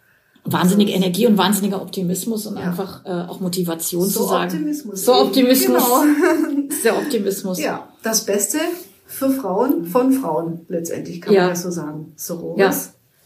Wahnsinnige 0.45 0.91
also, 0.91 1.03
Energie 1.03 1.27
und 1.27 1.37
wahnsinniger 1.37 1.81
Optimismus 1.81 2.47
und 2.47 2.57
ja. 2.57 2.63
einfach 2.63 3.05
äh, 3.05 3.29
auch 3.29 3.39
Motivation 3.39 4.05
so 4.05 4.21
zu 4.21 4.27
sagen. 4.27 4.51
Optimismus. 4.51 5.05
So 5.05 5.13
Optimismus. 5.13 5.83
Genau. 5.83 6.67
Der 6.83 6.97
Optimismus. 6.97 7.59
Ja, 7.59 7.87
das 8.01 8.25
Beste 8.25 8.57
für 9.05 9.29
Frauen 9.29 9.85
von 9.85 10.11
Frauen 10.11 10.61
letztendlich, 10.67 11.21
kann 11.21 11.33
ja. 11.33 11.41
man 11.41 11.49
das 11.51 11.63
so 11.63 11.71
sagen. 11.71 12.13
So 12.15 12.55
ja. 12.57 12.73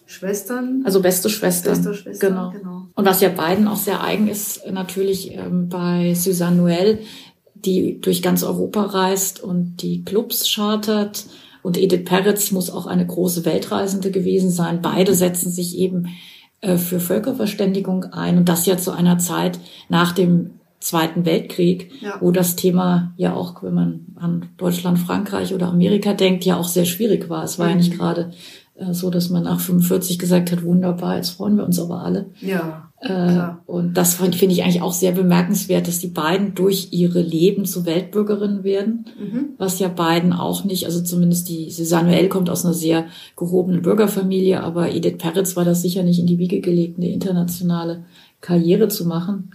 Schwestern. 0.07 0.83
Also 0.85 1.01
beste 1.01 1.29
Schwestern. 1.29 1.75
Beste 1.75 1.93
Schwestern, 1.93 2.29
genau. 2.29 2.51
genau. 2.51 2.87
Und 2.95 3.05
was 3.05 3.21
ja 3.21 3.29
beiden 3.29 3.67
auch 3.67 3.75
sehr 3.75 4.01
eigen 4.01 4.29
ist, 4.29 4.65
natürlich 4.71 5.33
ähm, 5.33 5.67
bei 5.67 6.13
Suzanne 6.13 6.61
Noël, 6.61 6.99
die 7.53 7.99
durch 7.99 8.21
ganz 8.21 8.41
Europa 8.41 8.83
reist 8.83 9.43
und 9.43 9.77
die 9.81 10.05
Clubs 10.05 10.49
chartert. 10.49 11.25
Und 11.61 11.77
Edith 11.77 12.05
Peretz 12.05 12.51
muss 12.51 12.69
auch 12.69 12.87
eine 12.87 13.05
große 13.05 13.43
Weltreisende 13.43 14.09
gewesen 14.09 14.49
sein. 14.49 14.81
Beide 14.81 15.13
setzen 15.13 15.51
sich 15.51 15.77
eben 15.77 16.07
äh, 16.61 16.77
für 16.77 17.01
Völkerverständigung 17.01 18.05
ein. 18.05 18.37
Und 18.37 18.47
das 18.47 18.65
ja 18.65 18.77
zu 18.77 18.91
einer 18.91 19.17
Zeit 19.17 19.59
nach 19.89 20.13
dem 20.13 20.51
Zweiten 20.79 21.25
Weltkrieg, 21.25 21.91
ja. 22.01 22.17
wo 22.21 22.31
das 22.31 22.55
Thema 22.55 23.13
ja 23.17 23.33
auch, 23.33 23.61
wenn 23.63 23.73
man 23.73 24.05
an 24.15 24.45
Deutschland, 24.57 24.99
Frankreich 24.99 25.53
oder 25.53 25.67
Amerika 25.67 26.13
denkt, 26.13 26.45
ja 26.45 26.55
auch 26.55 26.67
sehr 26.67 26.85
schwierig 26.85 27.29
war. 27.29 27.43
Es 27.43 27.59
war 27.59 27.65
mhm. 27.65 27.71
ja 27.71 27.77
nicht 27.77 27.93
mhm. 27.93 27.97
gerade 27.97 28.31
so 28.91 29.09
dass 29.09 29.29
man 29.29 29.43
nach 29.43 29.59
45 29.59 30.19
gesagt 30.19 30.51
hat, 30.51 30.63
wunderbar, 30.63 31.15
jetzt 31.15 31.31
freuen 31.31 31.57
wir 31.57 31.65
uns 31.65 31.79
aber 31.79 32.03
alle. 32.03 32.27
Ja. 32.41 32.91
Äh, 32.99 33.49
und 33.65 33.95
das 33.95 34.15
finde 34.15 34.47
ich 34.47 34.63
eigentlich 34.63 34.81
auch 34.81 34.93
sehr 34.93 35.11
bemerkenswert, 35.11 35.87
dass 35.87 35.99
die 35.99 36.07
beiden 36.07 36.55
durch 36.55 36.89
ihre 36.91 37.21
Leben 37.21 37.65
zu 37.65 37.85
Weltbürgerinnen 37.85 38.63
werden, 38.63 39.05
mhm. 39.19 39.49
was 39.57 39.77
ja 39.79 39.87
beiden 39.87 40.33
auch 40.33 40.63
nicht, 40.63 40.85
also 40.85 41.01
zumindest 41.01 41.49
die 41.49 41.69
Susanne 41.69 42.19
L. 42.19 42.27
kommt 42.27 42.49
aus 42.49 42.65
einer 42.65 42.73
sehr 42.73 43.05
gehobenen 43.35 43.83
Bürgerfamilie, 43.83 44.61
aber 44.63 44.91
Edith 44.91 45.17
Peretz 45.17 45.55
war 45.55 45.65
das 45.65 45.83
sicher 45.83 46.01
nicht 46.01 46.19
in 46.19 46.27
die 46.27 46.39
Wiege 46.39 46.59
gelegt, 46.59 46.97
eine 46.97 47.11
internationale 47.11 48.03
Karriere 48.39 48.87
zu 48.87 49.05
machen. 49.05 49.51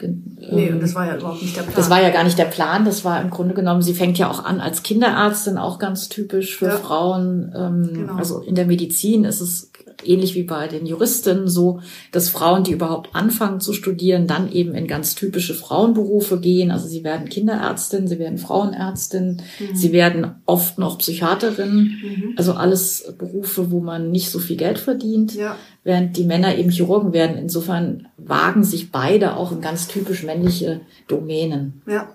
Nee, 0.50 0.70
und 0.70 0.82
das 0.82 0.94
war 0.94 1.06
ja 1.06 1.16
überhaupt 1.16 1.40
nicht 1.40 1.56
der 1.56 1.62
Plan. 1.62 1.74
Das 1.76 1.88
war 1.88 2.02
ja 2.02 2.10
gar 2.10 2.24
nicht 2.24 2.38
der 2.38 2.46
Plan. 2.46 2.84
Das 2.84 3.04
war 3.04 3.20
im 3.22 3.30
Grunde 3.30 3.54
genommen, 3.54 3.80
sie 3.80 3.94
fängt 3.94 4.18
ja 4.18 4.28
auch 4.28 4.44
an 4.44 4.60
als 4.60 4.82
Kinderärztin, 4.82 5.56
auch 5.56 5.78
ganz 5.78 6.08
typisch 6.08 6.56
für 6.56 6.66
ja. 6.66 6.76
Frauen. 6.76 7.52
Ähm, 7.56 7.90
genau. 7.94 8.14
Also 8.16 8.40
in 8.40 8.54
der 8.54 8.66
Medizin 8.66 9.24
ist 9.24 9.40
es 9.40 9.71
ähnlich 10.06 10.34
wie 10.34 10.42
bei 10.42 10.68
den 10.68 10.86
Juristinnen 10.86 11.48
so, 11.48 11.80
dass 12.10 12.28
Frauen, 12.28 12.64
die 12.64 12.72
überhaupt 12.72 13.14
anfangen 13.14 13.60
zu 13.60 13.72
studieren, 13.72 14.26
dann 14.26 14.50
eben 14.50 14.74
in 14.74 14.86
ganz 14.86 15.14
typische 15.14 15.54
Frauenberufe 15.54 16.40
gehen. 16.40 16.70
Also 16.70 16.88
sie 16.88 17.04
werden 17.04 17.28
Kinderärztin, 17.28 18.06
sie 18.06 18.18
werden 18.18 18.38
Frauenärztin, 18.38 19.42
mhm. 19.58 19.74
sie 19.76 19.92
werden 19.92 20.34
oft 20.46 20.78
noch 20.78 20.98
Psychiaterin. 20.98 21.74
Mhm. 22.02 22.34
Also 22.36 22.52
alles 22.54 23.14
Berufe, 23.18 23.70
wo 23.70 23.80
man 23.80 24.10
nicht 24.10 24.30
so 24.30 24.38
viel 24.38 24.56
Geld 24.56 24.78
verdient. 24.78 25.34
Ja. 25.34 25.56
Während 25.84 26.16
die 26.16 26.24
Männer 26.24 26.56
eben 26.56 26.70
Chirurgen 26.70 27.12
werden. 27.12 27.36
Insofern 27.36 28.08
wagen 28.16 28.64
sich 28.64 28.92
beide 28.92 29.36
auch 29.36 29.52
in 29.52 29.60
ganz 29.60 29.88
typisch 29.88 30.22
männliche 30.22 30.80
Domänen. 31.08 31.82
Ja. 31.86 32.08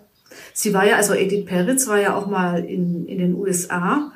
Sie 0.53 0.73
war 0.73 0.85
ja, 0.85 0.97
also 0.97 1.13
Edith 1.13 1.45
Peretz 1.45 1.87
war 1.87 1.99
ja 1.99 2.15
auch 2.15 2.27
mal 2.27 2.63
in, 2.63 3.05
in 3.07 3.19
den 3.19 3.35
USA 3.35 4.11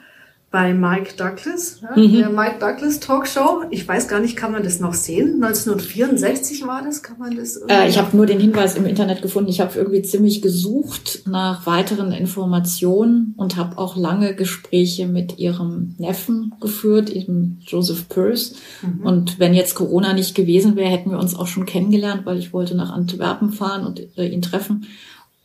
bei 0.52 0.74
Mike 0.74 1.14
Douglas, 1.16 1.80
ja, 1.82 1.98
mhm. 1.98 2.12
der 2.12 2.30
Mike 2.30 2.58
Douglas 2.60 3.00
Talkshow. 3.00 3.64
Ich 3.70 3.88
weiß 3.88 4.10
gar 4.10 4.20
nicht, 4.20 4.36
kann 4.36 4.52
man 4.52 4.64
das 4.64 4.82
noch 4.82 4.94
sehen? 4.94 5.42
1964 5.42 6.68
war 6.68 6.84
das, 6.84 7.02
kann 7.02 7.18
man 7.18 7.38
das? 7.38 7.56
Äh, 7.70 7.88
ich 7.88 7.98
habe 7.98 8.16
nur 8.18 8.26
den 8.26 8.42
Hinweis 8.42 8.76
im 8.76 8.86
Internet 8.86 9.22
gefunden. 9.22 9.50
Ich 9.50 9.62
habe 9.62 9.78
irgendwie 9.78 10.02
ziemlich 10.02 10.42
gesucht 10.42 11.24
nach 11.26 11.66
weiteren 11.66 12.12
Informationen 12.12 13.34
und 13.38 13.56
habe 13.56 13.78
auch 13.78 13.96
lange 13.96 14.36
Gespräche 14.36 15.08
mit 15.08 15.40
ihrem 15.40 15.96
Neffen 15.98 16.54
geführt, 16.60 17.10
eben 17.10 17.60
Joseph 17.62 18.10
Peirce. 18.10 18.56
Mhm. 18.82 19.06
Und 19.06 19.40
wenn 19.40 19.54
jetzt 19.54 19.76
Corona 19.76 20.12
nicht 20.12 20.36
gewesen 20.36 20.76
wäre, 20.76 20.90
hätten 20.90 21.12
wir 21.12 21.20
uns 21.20 21.34
auch 21.34 21.48
schon 21.48 21.66
kennengelernt, 21.66 22.26
weil 22.26 22.38
ich 22.38 22.52
wollte 22.52 22.76
nach 22.76 22.92
Antwerpen 22.92 23.54
fahren 23.54 23.86
und 23.86 24.02
äh, 24.18 24.28
ihn 24.28 24.42
treffen. 24.42 24.86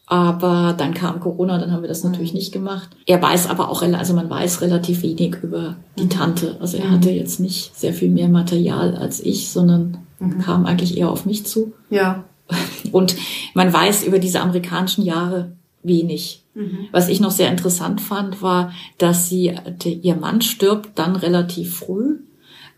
Aber 0.08 0.74
dann 0.78 0.94
kam 0.94 1.18
Corona, 1.18 1.58
dann 1.58 1.72
haben 1.72 1.82
wir 1.82 1.88
das 1.88 2.04
natürlich 2.04 2.32
mhm. 2.32 2.38
nicht 2.38 2.52
gemacht. 2.52 2.90
Er 3.06 3.20
weiß 3.20 3.48
aber 3.48 3.68
auch, 3.68 3.82
also 3.82 4.14
man 4.14 4.30
weiß 4.30 4.60
relativ 4.60 5.02
wenig 5.02 5.36
über 5.42 5.76
die 5.98 6.04
mhm. 6.04 6.10
Tante. 6.10 6.56
Also 6.60 6.76
er 6.76 6.86
mhm. 6.86 6.90
hatte 6.92 7.10
jetzt 7.10 7.40
nicht 7.40 7.76
sehr 7.76 7.92
viel 7.92 8.10
mehr 8.10 8.28
Material 8.28 8.96
als 8.96 9.20
ich, 9.20 9.48
sondern 9.48 9.98
mhm. 10.20 10.38
kam 10.38 10.64
eigentlich 10.64 10.96
eher 10.96 11.10
auf 11.10 11.26
mich 11.26 11.44
zu. 11.44 11.72
Ja. 11.90 12.24
Und 12.92 13.16
man 13.54 13.72
weiß 13.72 14.04
über 14.04 14.20
diese 14.20 14.40
amerikanischen 14.40 15.04
Jahre 15.04 15.52
wenig. 15.82 16.44
Mhm. 16.54 16.86
Was 16.92 17.08
ich 17.08 17.18
noch 17.20 17.32
sehr 17.32 17.50
interessant 17.50 18.00
fand, 18.00 18.42
war, 18.42 18.72
dass 18.98 19.28
sie, 19.28 19.54
ihr 20.02 20.14
Mann 20.14 20.40
stirbt 20.40 20.90
dann 20.98 21.16
relativ 21.16 21.76
früh. 21.76 22.18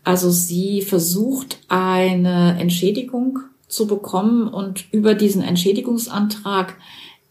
Also 0.03 0.31
sie 0.31 0.81
versucht 0.81 1.59
eine 1.67 2.59
Entschädigung 2.59 3.39
zu 3.67 3.85
bekommen 3.85 4.47
und 4.47 4.85
über 4.91 5.13
diesen 5.13 5.43
Entschädigungsantrag, 5.43 6.75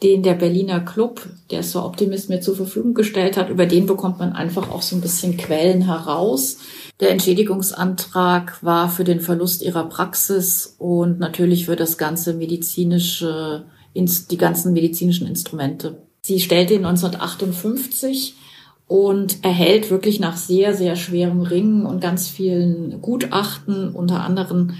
den 0.02 0.22
der 0.22 0.34
Berliner 0.34 0.80
Club, 0.80 1.26
der 1.50 1.62
So 1.62 1.82
Optimist 1.82 2.28
mir 2.28 2.40
zur 2.40 2.54
Verfügung 2.54 2.94
gestellt 2.94 3.36
hat, 3.36 3.50
über 3.50 3.66
den 3.66 3.86
bekommt 3.86 4.18
man 4.18 4.32
einfach 4.32 4.70
auch 4.70 4.82
so 4.82 4.94
ein 4.96 5.00
bisschen 5.00 5.36
Quellen 5.36 5.82
heraus. 5.82 6.58
Der 7.00 7.10
Entschädigungsantrag 7.10 8.62
war 8.62 8.88
für 8.88 9.04
den 9.04 9.20
Verlust 9.20 9.62
ihrer 9.62 9.88
Praxis 9.88 10.76
und 10.78 11.18
natürlich 11.18 11.66
für 11.66 11.76
das 11.76 11.98
ganze 11.98 12.34
medizinische, 12.34 13.64
die 13.94 14.36
ganzen 14.36 14.72
medizinischen 14.72 15.26
Instrumente. 15.26 16.02
Sie 16.22 16.38
stellte 16.40 16.74
ihn 16.74 16.84
1958 16.84 18.36
und 18.86 19.44
erhält 19.44 19.90
wirklich 19.90 20.18
nach 20.18 20.36
sehr, 20.36 20.74
sehr 20.74 20.96
schwerem 20.96 21.42
Ringen 21.42 21.84
und 21.84 22.00
ganz 22.00 22.28
vielen 22.28 23.02
Gutachten, 23.02 23.90
unter 23.94 24.22
anderem 24.22 24.74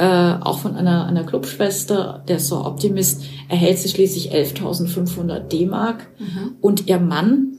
äh, 0.00 0.38
auch 0.40 0.60
von 0.60 0.76
einer, 0.76 1.04
einer 1.04 1.24
Clubschwester, 1.24 2.24
der 2.26 2.40
So 2.40 2.64
Optimist, 2.64 3.22
erhält 3.50 3.78
sie 3.78 3.90
schließlich 3.90 4.32
11.500 4.32 5.40
D-Mark. 5.40 6.06
Mhm. 6.18 6.56
Und 6.62 6.86
ihr 6.88 6.98
Mann, 6.98 7.58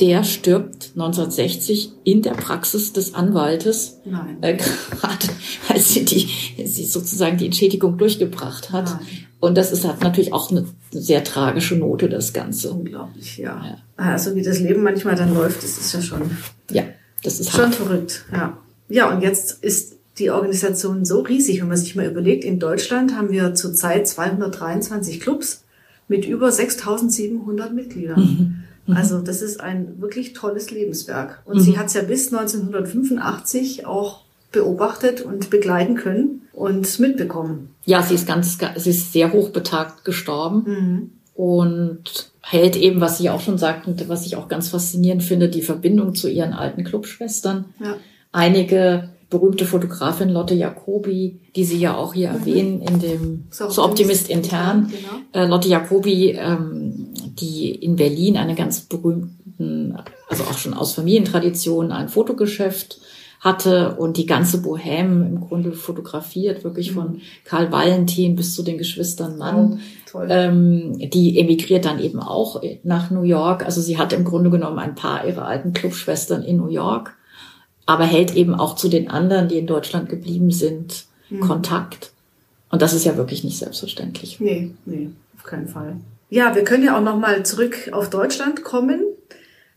der 0.00 0.24
stirbt 0.24 0.90
1960 0.94 1.92
in 2.02 2.22
der 2.22 2.32
Praxis 2.32 2.92
des 2.92 3.14
Anwaltes, 3.14 4.00
Nein. 4.04 4.38
Äh, 4.40 4.56
gerade 4.56 5.28
als 5.68 5.94
sie, 5.94 6.04
die, 6.04 6.28
sie 6.66 6.84
sozusagen 6.84 7.38
die 7.38 7.46
Entschädigung 7.46 7.96
durchgebracht 7.98 8.72
hat. 8.72 8.86
Nein. 8.86 9.06
Und 9.38 9.56
das 9.56 9.70
ist 9.70 9.84
hat 9.84 10.02
natürlich 10.02 10.32
auch 10.32 10.50
eine 10.50 10.66
sehr 10.90 11.22
tragische 11.22 11.76
Note, 11.76 12.08
das 12.08 12.32
Ganze. 12.32 12.72
Unglaublich, 12.72 13.36
ja. 13.36 13.64
ja. 13.64 13.76
Also 13.96 14.34
wie 14.34 14.42
das 14.42 14.58
Leben 14.58 14.82
manchmal 14.82 15.14
dann 15.14 15.32
läuft, 15.32 15.62
das 15.62 15.78
ist 15.78 15.92
ja 15.92 16.02
schon. 16.02 16.36
Ja, 16.72 16.82
das 17.22 17.38
ist 17.38 17.52
schon 17.52 17.66
hart. 17.66 17.74
verrückt. 17.76 18.24
Ja. 18.32 18.58
Ja, 18.88 19.10
und 19.10 19.22
jetzt 19.22 19.62
ist 19.62 19.95
die 20.18 20.30
Organisation 20.30 21.04
so 21.04 21.20
riesig, 21.20 21.60
wenn 21.60 21.68
man 21.68 21.76
sich 21.76 21.94
mal 21.94 22.06
überlegt, 22.06 22.44
in 22.44 22.58
Deutschland 22.58 23.16
haben 23.16 23.30
wir 23.30 23.54
zurzeit 23.54 24.08
223 24.08 25.20
Clubs 25.20 25.64
mit 26.08 26.24
über 26.26 26.50
6700 26.50 27.74
Mitgliedern. 27.74 28.20
Mhm. 28.20 28.64
Mhm. 28.86 28.96
Also 28.96 29.20
das 29.20 29.42
ist 29.42 29.60
ein 29.60 30.00
wirklich 30.00 30.32
tolles 30.32 30.70
Lebenswerk. 30.70 31.42
Und 31.44 31.56
mhm. 31.56 31.60
sie 31.60 31.78
hat 31.78 31.86
es 31.86 31.94
ja 31.94 32.02
bis 32.02 32.32
1985 32.32 33.86
auch 33.86 34.22
beobachtet 34.52 35.20
und 35.20 35.50
begleiten 35.50 35.96
können 35.96 36.42
und 36.52 36.98
mitbekommen. 36.98 37.74
Ja, 37.84 38.02
sie 38.02 38.14
ist 38.14 38.26
ganz, 38.26 38.58
sie 38.76 38.90
ist 38.90 39.12
sehr 39.12 39.32
hochbetagt 39.32 40.04
gestorben 40.04 40.64
mhm. 40.66 41.10
und 41.34 42.32
hält 42.40 42.76
eben, 42.76 43.00
was 43.00 43.18
sie 43.18 43.28
auch 43.28 43.40
schon 43.40 43.58
sagte, 43.58 44.08
was 44.08 44.24
ich 44.24 44.36
auch 44.36 44.48
ganz 44.48 44.68
faszinierend 44.68 45.22
finde, 45.22 45.48
die 45.48 45.62
Verbindung 45.62 46.14
zu 46.14 46.30
ihren 46.30 46.52
alten 46.52 46.84
Clubschwestern. 46.84 47.66
Ja. 47.80 47.96
Einige 48.32 49.10
berühmte 49.28 49.64
Fotografin 49.64 50.28
Lotte 50.28 50.54
Jacobi, 50.54 51.40
die 51.56 51.64
Sie 51.64 51.78
ja 51.78 51.96
auch 51.96 52.14
hier 52.14 52.30
mhm. 52.30 52.36
erwähnen 52.36 52.82
in 52.82 53.00
dem 53.00 53.44
So, 53.50 53.68
so 53.68 53.84
Optimist 53.84 54.30
intern. 54.30 54.90
Genau. 54.90 55.44
Äh, 55.44 55.48
Lotte 55.48 55.68
Jacobi, 55.68 56.30
ähm, 56.30 57.08
die 57.38 57.70
in 57.70 57.96
Berlin 57.96 58.36
eine 58.36 58.54
ganz 58.54 58.82
berühmten, 58.82 59.98
also 60.28 60.44
auch 60.44 60.58
schon 60.58 60.74
aus 60.74 60.94
Familientradition, 60.94 61.90
ein 61.90 62.08
Fotogeschäft 62.08 63.00
hatte 63.40 63.96
und 63.96 64.16
die 64.16 64.26
ganze 64.26 64.58
Bohème 64.58 65.26
im 65.26 65.40
Grunde 65.40 65.72
fotografiert, 65.72 66.64
wirklich 66.64 66.90
mhm. 66.90 66.94
von 66.94 67.20
Karl 67.44 67.70
Valentin 67.70 68.36
bis 68.36 68.54
zu 68.54 68.62
den 68.62 68.78
Geschwistern 68.78 69.38
Mann. 69.38 69.80
Oh, 70.14 70.20
ähm, 70.28 70.98
die 70.98 71.38
emigriert 71.38 71.84
dann 71.84 71.98
eben 71.98 72.20
auch 72.20 72.62
nach 72.84 73.10
New 73.10 73.22
York. 73.22 73.64
Also 73.64 73.82
sie 73.82 73.98
hat 73.98 74.12
im 74.12 74.24
Grunde 74.24 74.50
genommen 74.50 74.78
ein 74.78 74.94
paar 74.94 75.26
ihrer 75.26 75.44
alten 75.46 75.74
Clubschwestern 75.74 76.42
in 76.42 76.56
New 76.56 76.68
York 76.68 77.16
aber 77.86 78.04
hält 78.04 78.34
eben 78.34 78.54
auch 78.54 78.74
zu 78.74 78.88
den 78.88 79.10
anderen, 79.10 79.48
die 79.48 79.58
in 79.58 79.66
Deutschland 79.66 80.08
geblieben 80.08 80.50
sind, 80.50 81.06
mhm. 81.30 81.40
Kontakt. 81.40 82.12
Und 82.70 82.82
das 82.82 82.92
ist 82.92 83.04
ja 83.04 83.16
wirklich 83.16 83.44
nicht 83.44 83.58
selbstverständlich. 83.58 84.40
Nee, 84.40 84.72
nee, 84.84 85.10
auf 85.36 85.44
keinen 85.44 85.68
Fall. 85.68 85.96
Ja, 86.28 86.54
wir 86.56 86.64
können 86.64 86.84
ja 86.84 86.98
auch 86.98 87.02
nochmal 87.02 87.46
zurück 87.46 87.90
auf 87.92 88.10
Deutschland 88.10 88.64
kommen. 88.64 89.00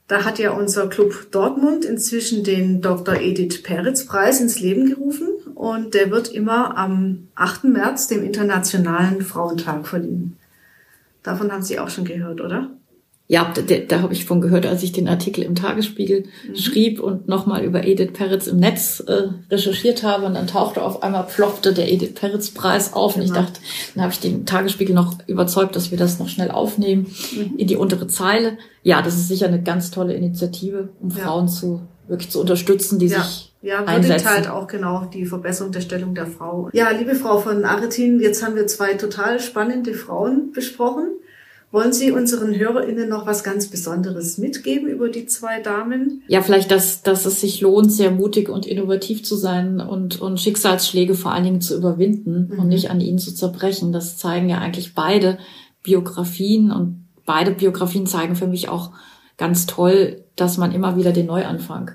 Da 0.07 0.25
hat 0.25 0.39
ja 0.39 0.51
unser 0.51 0.87
Club 0.87 1.31
Dortmund 1.31 1.85
inzwischen 1.85 2.43
den 2.43 2.81
Dr. 2.81 3.15
Edith 3.15 3.61
Peretz 3.61 4.07
Preis 4.07 4.41
ins 4.41 4.59
Leben 4.59 4.89
gerufen 4.89 5.27
und 5.53 5.93
der 5.93 6.09
wird 6.09 6.29
immer 6.29 6.75
am 6.75 7.27
8. 7.35 7.65
März, 7.65 8.07
dem 8.07 8.23
Internationalen 8.23 9.21
Frauentag, 9.21 9.87
verliehen. 9.87 10.35
Davon 11.21 11.51
haben 11.51 11.61
Sie 11.61 11.77
auch 11.77 11.89
schon 11.89 12.05
gehört, 12.05 12.41
oder? 12.41 12.71
Ja, 13.31 13.53
da, 13.53 13.61
da 13.61 14.01
habe 14.01 14.11
ich 14.11 14.25
von 14.25 14.41
gehört, 14.41 14.65
als 14.65 14.81
ich 14.81 14.91
den 14.91 15.07
Artikel 15.07 15.43
im 15.43 15.53
Tagesspiegel 15.53 16.23
mhm. 16.23 16.55
schrieb 16.55 16.99
und 16.99 17.27
nochmal 17.27 17.63
über 17.63 17.85
Edith 17.85 18.11
Peretz 18.11 18.47
im 18.47 18.57
Netz 18.57 19.03
äh, 19.05 19.27
recherchiert 19.51 20.01
habe 20.01 20.25
und 20.25 20.33
dann 20.33 20.47
tauchte 20.47 20.81
auf 20.81 21.03
einmal, 21.03 21.27
ploppte 21.27 21.71
der 21.71 21.91
Edith 21.91 22.15
Peretz 22.15 22.49
Preis 22.49 22.91
auf 22.93 23.13
genau. 23.13 23.23
und 23.23 23.29
ich 23.29 23.33
genau. 23.35 23.45
dachte, 23.45 23.61
dann 23.93 24.03
habe 24.03 24.13
ich 24.13 24.19
den 24.19 24.47
Tagesspiegel 24.47 24.95
noch 24.95 25.13
überzeugt, 25.27 25.75
dass 25.75 25.91
wir 25.91 25.97
das 25.99 26.17
noch 26.17 26.27
schnell 26.27 26.49
aufnehmen 26.49 27.05
mhm. 27.35 27.53
in 27.55 27.67
die 27.67 27.75
untere 27.75 28.07
Zeile. 28.07 28.57
Ja, 28.81 29.03
das 29.03 29.13
ist 29.13 29.27
sicher 29.27 29.45
eine 29.45 29.61
ganz 29.61 29.91
tolle 29.91 30.15
Initiative, 30.15 30.89
um 30.99 31.11
ja. 31.11 31.17
Frauen 31.17 31.47
zu 31.47 31.81
wirklich 32.07 32.31
zu 32.31 32.41
unterstützen, 32.41 32.97
die 32.97 33.09
ja. 33.09 33.21
sich 33.21 33.53
ja, 33.61 33.87
würdigt 33.87 34.27
halt 34.27 34.49
auch 34.49 34.65
genau 34.65 35.05
die 35.05 35.27
Verbesserung 35.27 35.71
der 35.71 35.81
Stellung 35.81 36.15
der 36.15 36.25
Frau. 36.25 36.69
Ja, 36.73 36.89
liebe 36.89 37.13
Frau 37.13 37.37
von 37.37 37.63
Aretin, 37.63 38.19
jetzt 38.19 38.43
haben 38.43 38.55
wir 38.55 38.65
zwei 38.65 38.95
total 38.95 39.39
spannende 39.39 39.93
Frauen 39.93 40.51
besprochen. 40.51 41.09
Wollen 41.71 41.93
Sie 41.93 42.11
unseren 42.11 42.55
HörerInnen 42.55 43.07
noch 43.07 43.27
was 43.27 43.43
ganz 43.43 43.67
Besonderes 43.67 44.39
mitgeben 44.39 44.87
über 44.89 45.09
die 45.09 45.27
zwei 45.27 45.61
Damen? 45.61 46.23
Ja, 46.27 46.41
vielleicht, 46.41 46.71
dass, 46.71 47.03
dass 47.03 47.27
es 47.27 47.41
sich 47.41 47.61
lohnt, 47.61 47.91
sehr 47.91 48.09
mutig 48.09 48.49
und 48.49 48.65
innovativ 48.65 49.23
zu 49.23 49.35
sein 49.35 49.79
und, 49.79 50.19
und 50.19 50.39
Schicksalsschläge 50.39 51.13
vor 51.13 51.31
allen 51.31 51.43
Dingen 51.43 51.61
zu 51.61 51.77
überwinden 51.77 52.49
mhm. 52.51 52.59
und 52.59 52.67
nicht 52.69 52.89
an 52.89 53.01
ihnen 53.01 53.19
zu 53.19 53.35
zerbrechen. 53.35 53.91
Das 53.91 54.17
zeigen 54.17 54.49
ja 54.49 54.57
eigentlich 54.57 54.95
beide 54.95 55.37
Biografien 55.83 56.71
und 56.71 57.05
beide 57.25 57.51
Biografien 57.51 58.07
zeigen 58.07 58.35
für 58.35 58.47
mich 58.47 58.67
auch 58.67 58.91
ganz 59.37 59.67
toll, 59.67 60.23
dass 60.35 60.57
man 60.57 60.71
immer 60.71 60.97
wieder 60.97 61.11
den 61.11 61.27
Neuanfang 61.27 61.91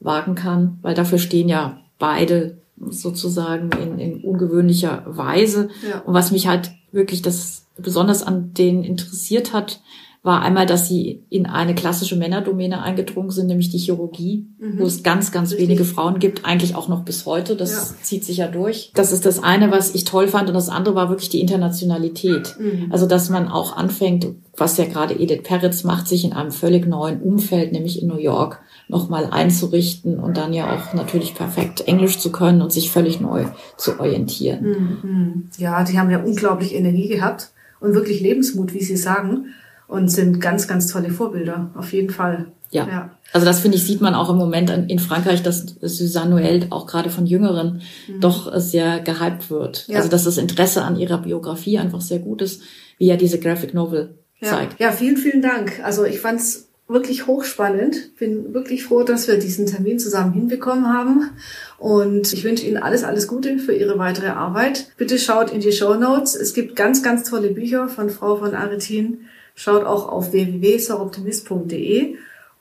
wagen 0.00 0.36
kann, 0.36 0.78
weil 0.80 0.94
dafür 0.94 1.18
stehen 1.18 1.50
ja 1.50 1.80
beide 1.98 2.58
sozusagen 2.88 3.70
in, 3.82 3.98
in 3.98 4.24
ungewöhnlicher 4.24 5.02
Weise. 5.06 5.68
Ja. 5.86 6.00
Und 6.00 6.14
was 6.14 6.30
mich 6.30 6.46
halt 6.46 6.70
wirklich 6.92 7.20
das 7.20 7.66
besonders 7.78 8.22
an 8.22 8.54
denen 8.54 8.84
interessiert 8.84 9.52
hat, 9.52 9.80
war 10.22 10.42
einmal, 10.42 10.66
dass 10.66 10.88
sie 10.88 11.24
in 11.30 11.46
eine 11.46 11.74
klassische 11.74 12.16
Männerdomäne 12.16 12.82
eingedrungen 12.82 13.30
sind, 13.30 13.46
nämlich 13.46 13.70
die 13.70 13.78
Chirurgie, 13.78 14.48
mhm. 14.58 14.78
wo 14.78 14.84
es 14.84 15.04
ganz, 15.04 15.30
ganz 15.30 15.52
Richtig. 15.52 15.68
wenige 15.68 15.84
Frauen 15.84 16.18
gibt, 16.18 16.44
eigentlich 16.44 16.74
auch 16.74 16.88
noch 16.88 17.04
bis 17.04 17.24
heute. 17.24 17.54
Das 17.54 17.72
ja. 17.72 18.02
zieht 18.02 18.24
sich 18.24 18.38
ja 18.38 18.48
durch. 18.48 18.90
Das 18.94 19.12
ist 19.12 19.24
das 19.24 19.42
eine, 19.42 19.70
was 19.70 19.94
ich 19.94 20.04
toll 20.04 20.26
fand. 20.26 20.48
Und 20.48 20.54
das 20.54 20.68
andere 20.68 20.96
war 20.96 21.08
wirklich 21.08 21.28
die 21.28 21.40
Internationalität. 21.40 22.56
Mhm. 22.58 22.88
Also, 22.90 23.06
dass 23.06 23.30
man 23.30 23.48
auch 23.48 23.76
anfängt, 23.76 24.26
was 24.56 24.76
ja 24.76 24.86
gerade 24.86 25.14
Edith 25.14 25.44
Peretz 25.44 25.84
macht, 25.84 26.08
sich 26.08 26.24
in 26.24 26.32
einem 26.32 26.50
völlig 26.50 26.86
neuen 26.86 27.22
Umfeld, 27.22 27.72
nämlich 27.72 28.02
in 28.02 28.08
New 28.08 28.18
York, 28.18 28.60
nochmal 28.88 29.26
einzurichten 29.30 30.18
und 30.18 30.36
dann 30.36 30.52
ja 30.52 30.74
auch 30.74 30.94
natürlich 30.94 31.34
perfekt 31.34 31.82
Englisch 31.86 32.18
zu 32.18 32.32
können 32.32 32.60
und 32.60 32.72
sich 32.72 32.90
völlig 32.90 33.20
neu 33.20 33.44
zu 33.76 34.00
orientieren. 34.00 34.64
Mhm. 35.02 35.48
Ja, 35.58 35.84
die 35.84 35.98
haben 35.98 36.10
ja 36.10 36.22
unglaublich 36.22 36.74
Energie 36.74 37.08
gehabt 37.08 37.52
und 37.80 37.94
wirklich 37.94 38.20
Lebensmut, 38.20 38.74
wie 38.74 38.82
Sie 38.82 38.96
sagen, 38.96 39.54
und 39.86 40.08
sind 40.08 40.40
ganz, 40.40 40.68
ganz 40.68 40.86
tolle 40.86 41.10
Vorbilder, 41.10 41.70
auf 41.74 41.92
jeden 41.92 42.10
Fall. 42.10 42.46
Ja. 42.70 42.86
ja. 42.86 43.10
Also 43.32 43.46
das 43.46 43.60
finde 43.60 43.78
ich, 43.78 43.84
sieht 43.84 44.00
man 44.00 44.14
auch 44.14 44.30
im 44.30 44.36
Moment 44.36 44.70
in 44.70 44.98
Frankreich, 44.98 45.42
dass 45.42 45.64
Suzanne 45.80 46.34
Noël 46.34 46.66
auch 46.70 46.86
gerade 46.86 47.10
von 47.10 47.26
Jüngeren 47.26 47.80
mhm. 48.06 48.20
doch 48.20 48.52
sehr 48.58 49.00
gehypt 49.00 49.50
wird. 49.50 49.86
Ja. 49.88 49.96
Also 49.96 50.08
dass 50.08 50.24
das 50.24 50.38
Interesse 50.38 50.82
an 50.82 50.96
ihrer 50.96 51.18
Biografie 51.18 51.78
einfach 51.78 52.00
sehr 52.00 52.18
gut 52.18 52.42
ist, 52.42 52.62
wie 52.98 53.06
ja 53.06 53.16
diese 53.16 53.38
Graphic 53.38 53.74
Novel 53.74 54.18
ja. 54.40 54.48
zeigt. 54.48 54.80
Ja, 54.80 54.92
vielen, 54.92 55.16
vielen 55.16 55.42
Dank. 55.42 55.80
Also 55.82 56.04
ich 56.04 56.20
fand's 56.20 56.67
wirklich 56.88 57.26
hochspannend. 57.26 58.16
Bin 58.16 58.54
wirklich 58.54 58.84
froh, 58.84 59.02
dass 59.02 59.28
wir 59.28 59.38
diesen 59.38 59.66
Termin 59.66 59.98
zusammen 59.98 60.32
hinbekommen 60.32 60.92
haben. 60.92 61.30
Und 61.78 62.32
ich 62.32 62.42
wünsche 62.44 62.66
Ihnen 62.66 62.78
alles, 62.78 63.04
alles 63.04 63.28
Gute 63.28 63.58
für 63.58 63.74
Ihre 63.74 63.98
weitere 63.98 64.28
Arbeit. 64.28 64.90
Bitte 64.96 65.18
schaut 65.18 65.52
in 65.52 65.60
die 65.60 65.72
Show 65.72 65.94
Notes. 65.94 66.34
Es 66.34 66.54
gibt 66.54 66.74
ganz, 66.74 67.02
ganz 67.02 67.28
tolle 67.28 67.50
Bücher 67.50 67.88
von 67.88 68.10
Frau 68.10 68.36
von 68.36 68.54
Aretin. 68.54 69.26
Schaut 69.54 69.84
auch 69.84 70.08
auf 70.08 70.32
www.soroptimist.de 70.32 72.16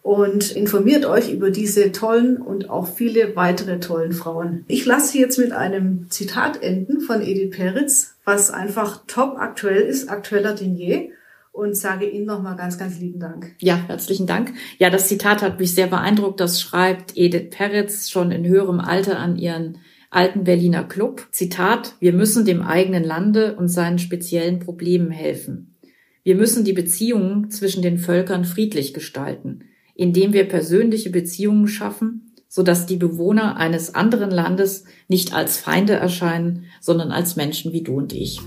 und 0.08 0.52
informiert 0.52 1.06
euch 1.06 1.32
über 1.32 1.52
diese 1.52 1.92
tollen 1.92 2.38
und 2.38 2.70
auch 2.70 2.88
viele 2.88 3.36
weitere 3.36 3.80
tollen 3.80 4.14
Frauen. 4.14 4.64
Ich 4.68 4.86
lasse 4.86 5.18
jetzt 5.18 5.38
mit 5.38 5.52
einem 5.52 6.08
Zitat 6.10 6.64
enden 6.64 7.02
von 7.02 7.22
Edith 7.22 7.52
Peretz, 7.52 8.16
was 8.24 8.50
einfach 8.50 9.02
top 9.08 9.38
aktuell 9.38 9.82
ist, 9.82 10.10
aktueller 10.10 10.54
denn 10.54 10.76
je 10.76 11.12
und 11.58 11.76
sage 11.76 12.08
Ihnen 12.08 12.26
nochmal 12.26 12.56
ganz, 12.56 12.78
ganz 12.78 13.00
lieben 13.00 13.20
Dank. 13.20 13.56
Ja, 13.60 13.76
herzlichen 13.88 14.28
Dank. 14.28 14.54
Ja, 14.78 14.90
das 14.90 15.08
Zitat 15.08 15.42
hat 15.42 15.60
mich 15.60 15.74
sehr 15.74 15.88
beeindruckt. 15.88 16.40
Das 16.40 16.62
schreibt 16.62 17.18
Edith 17.18 17.50
Peretz 17.50 18.10
schon 18.10 18.32
in 18.32 18.46
höherem 18.46 18.80
Alter 18.80 19.18
an 19.18 19.38
ihren 19.38 19.80
alten 20.12 20.44
Berliner 20.44 20.84
Club. 20.84 21.28
Zitat, 21.32 21.96
wir 22.00 22.14
müssen 22.14 22.46
dem 22.46 22.62
eigenen 22.62 23.04
Lande 23.04 23.56
und 23.56 23.70
seinen 23.70 23.98
speziellen 23.98 24.60
Problemen 24.60 25.10
helfen. 25.10 25.76
Wir 26.24 26.36
müssen 26.36 26.64
die 26.64 26.74
Beziehungen 26.74 27.50
zwischen 27.50 27.82
den 27.82 27.98
Völkern 27.98 28.46
friedlich 28.46 28.94
gestalten, 28.94 29.64
indem 29.96 30.34
wir 30.34 30.48
persönliche 30.48 31.10
Beziehungen 31.10 31.68
schaffen, 31.68 32.36
sodass 32.48 32.86
die 32.86 32.98
Bewohner 32.98 33.58
eines 33.58 33.96
anderen 33.96 34.32
Landes 34.32 34.86
nicht 35.08 35.34
als 35.34 35.58
Feinde 35.58 35.94
erscheinen, 35.94 36.66
sondern 36.82 37.12
als 37.12 37.36
Menschen 37.36 37.74
wie 37.74 37.82
du 37.82 37.96
und 37.96 38.14
ich. 38.14 38.40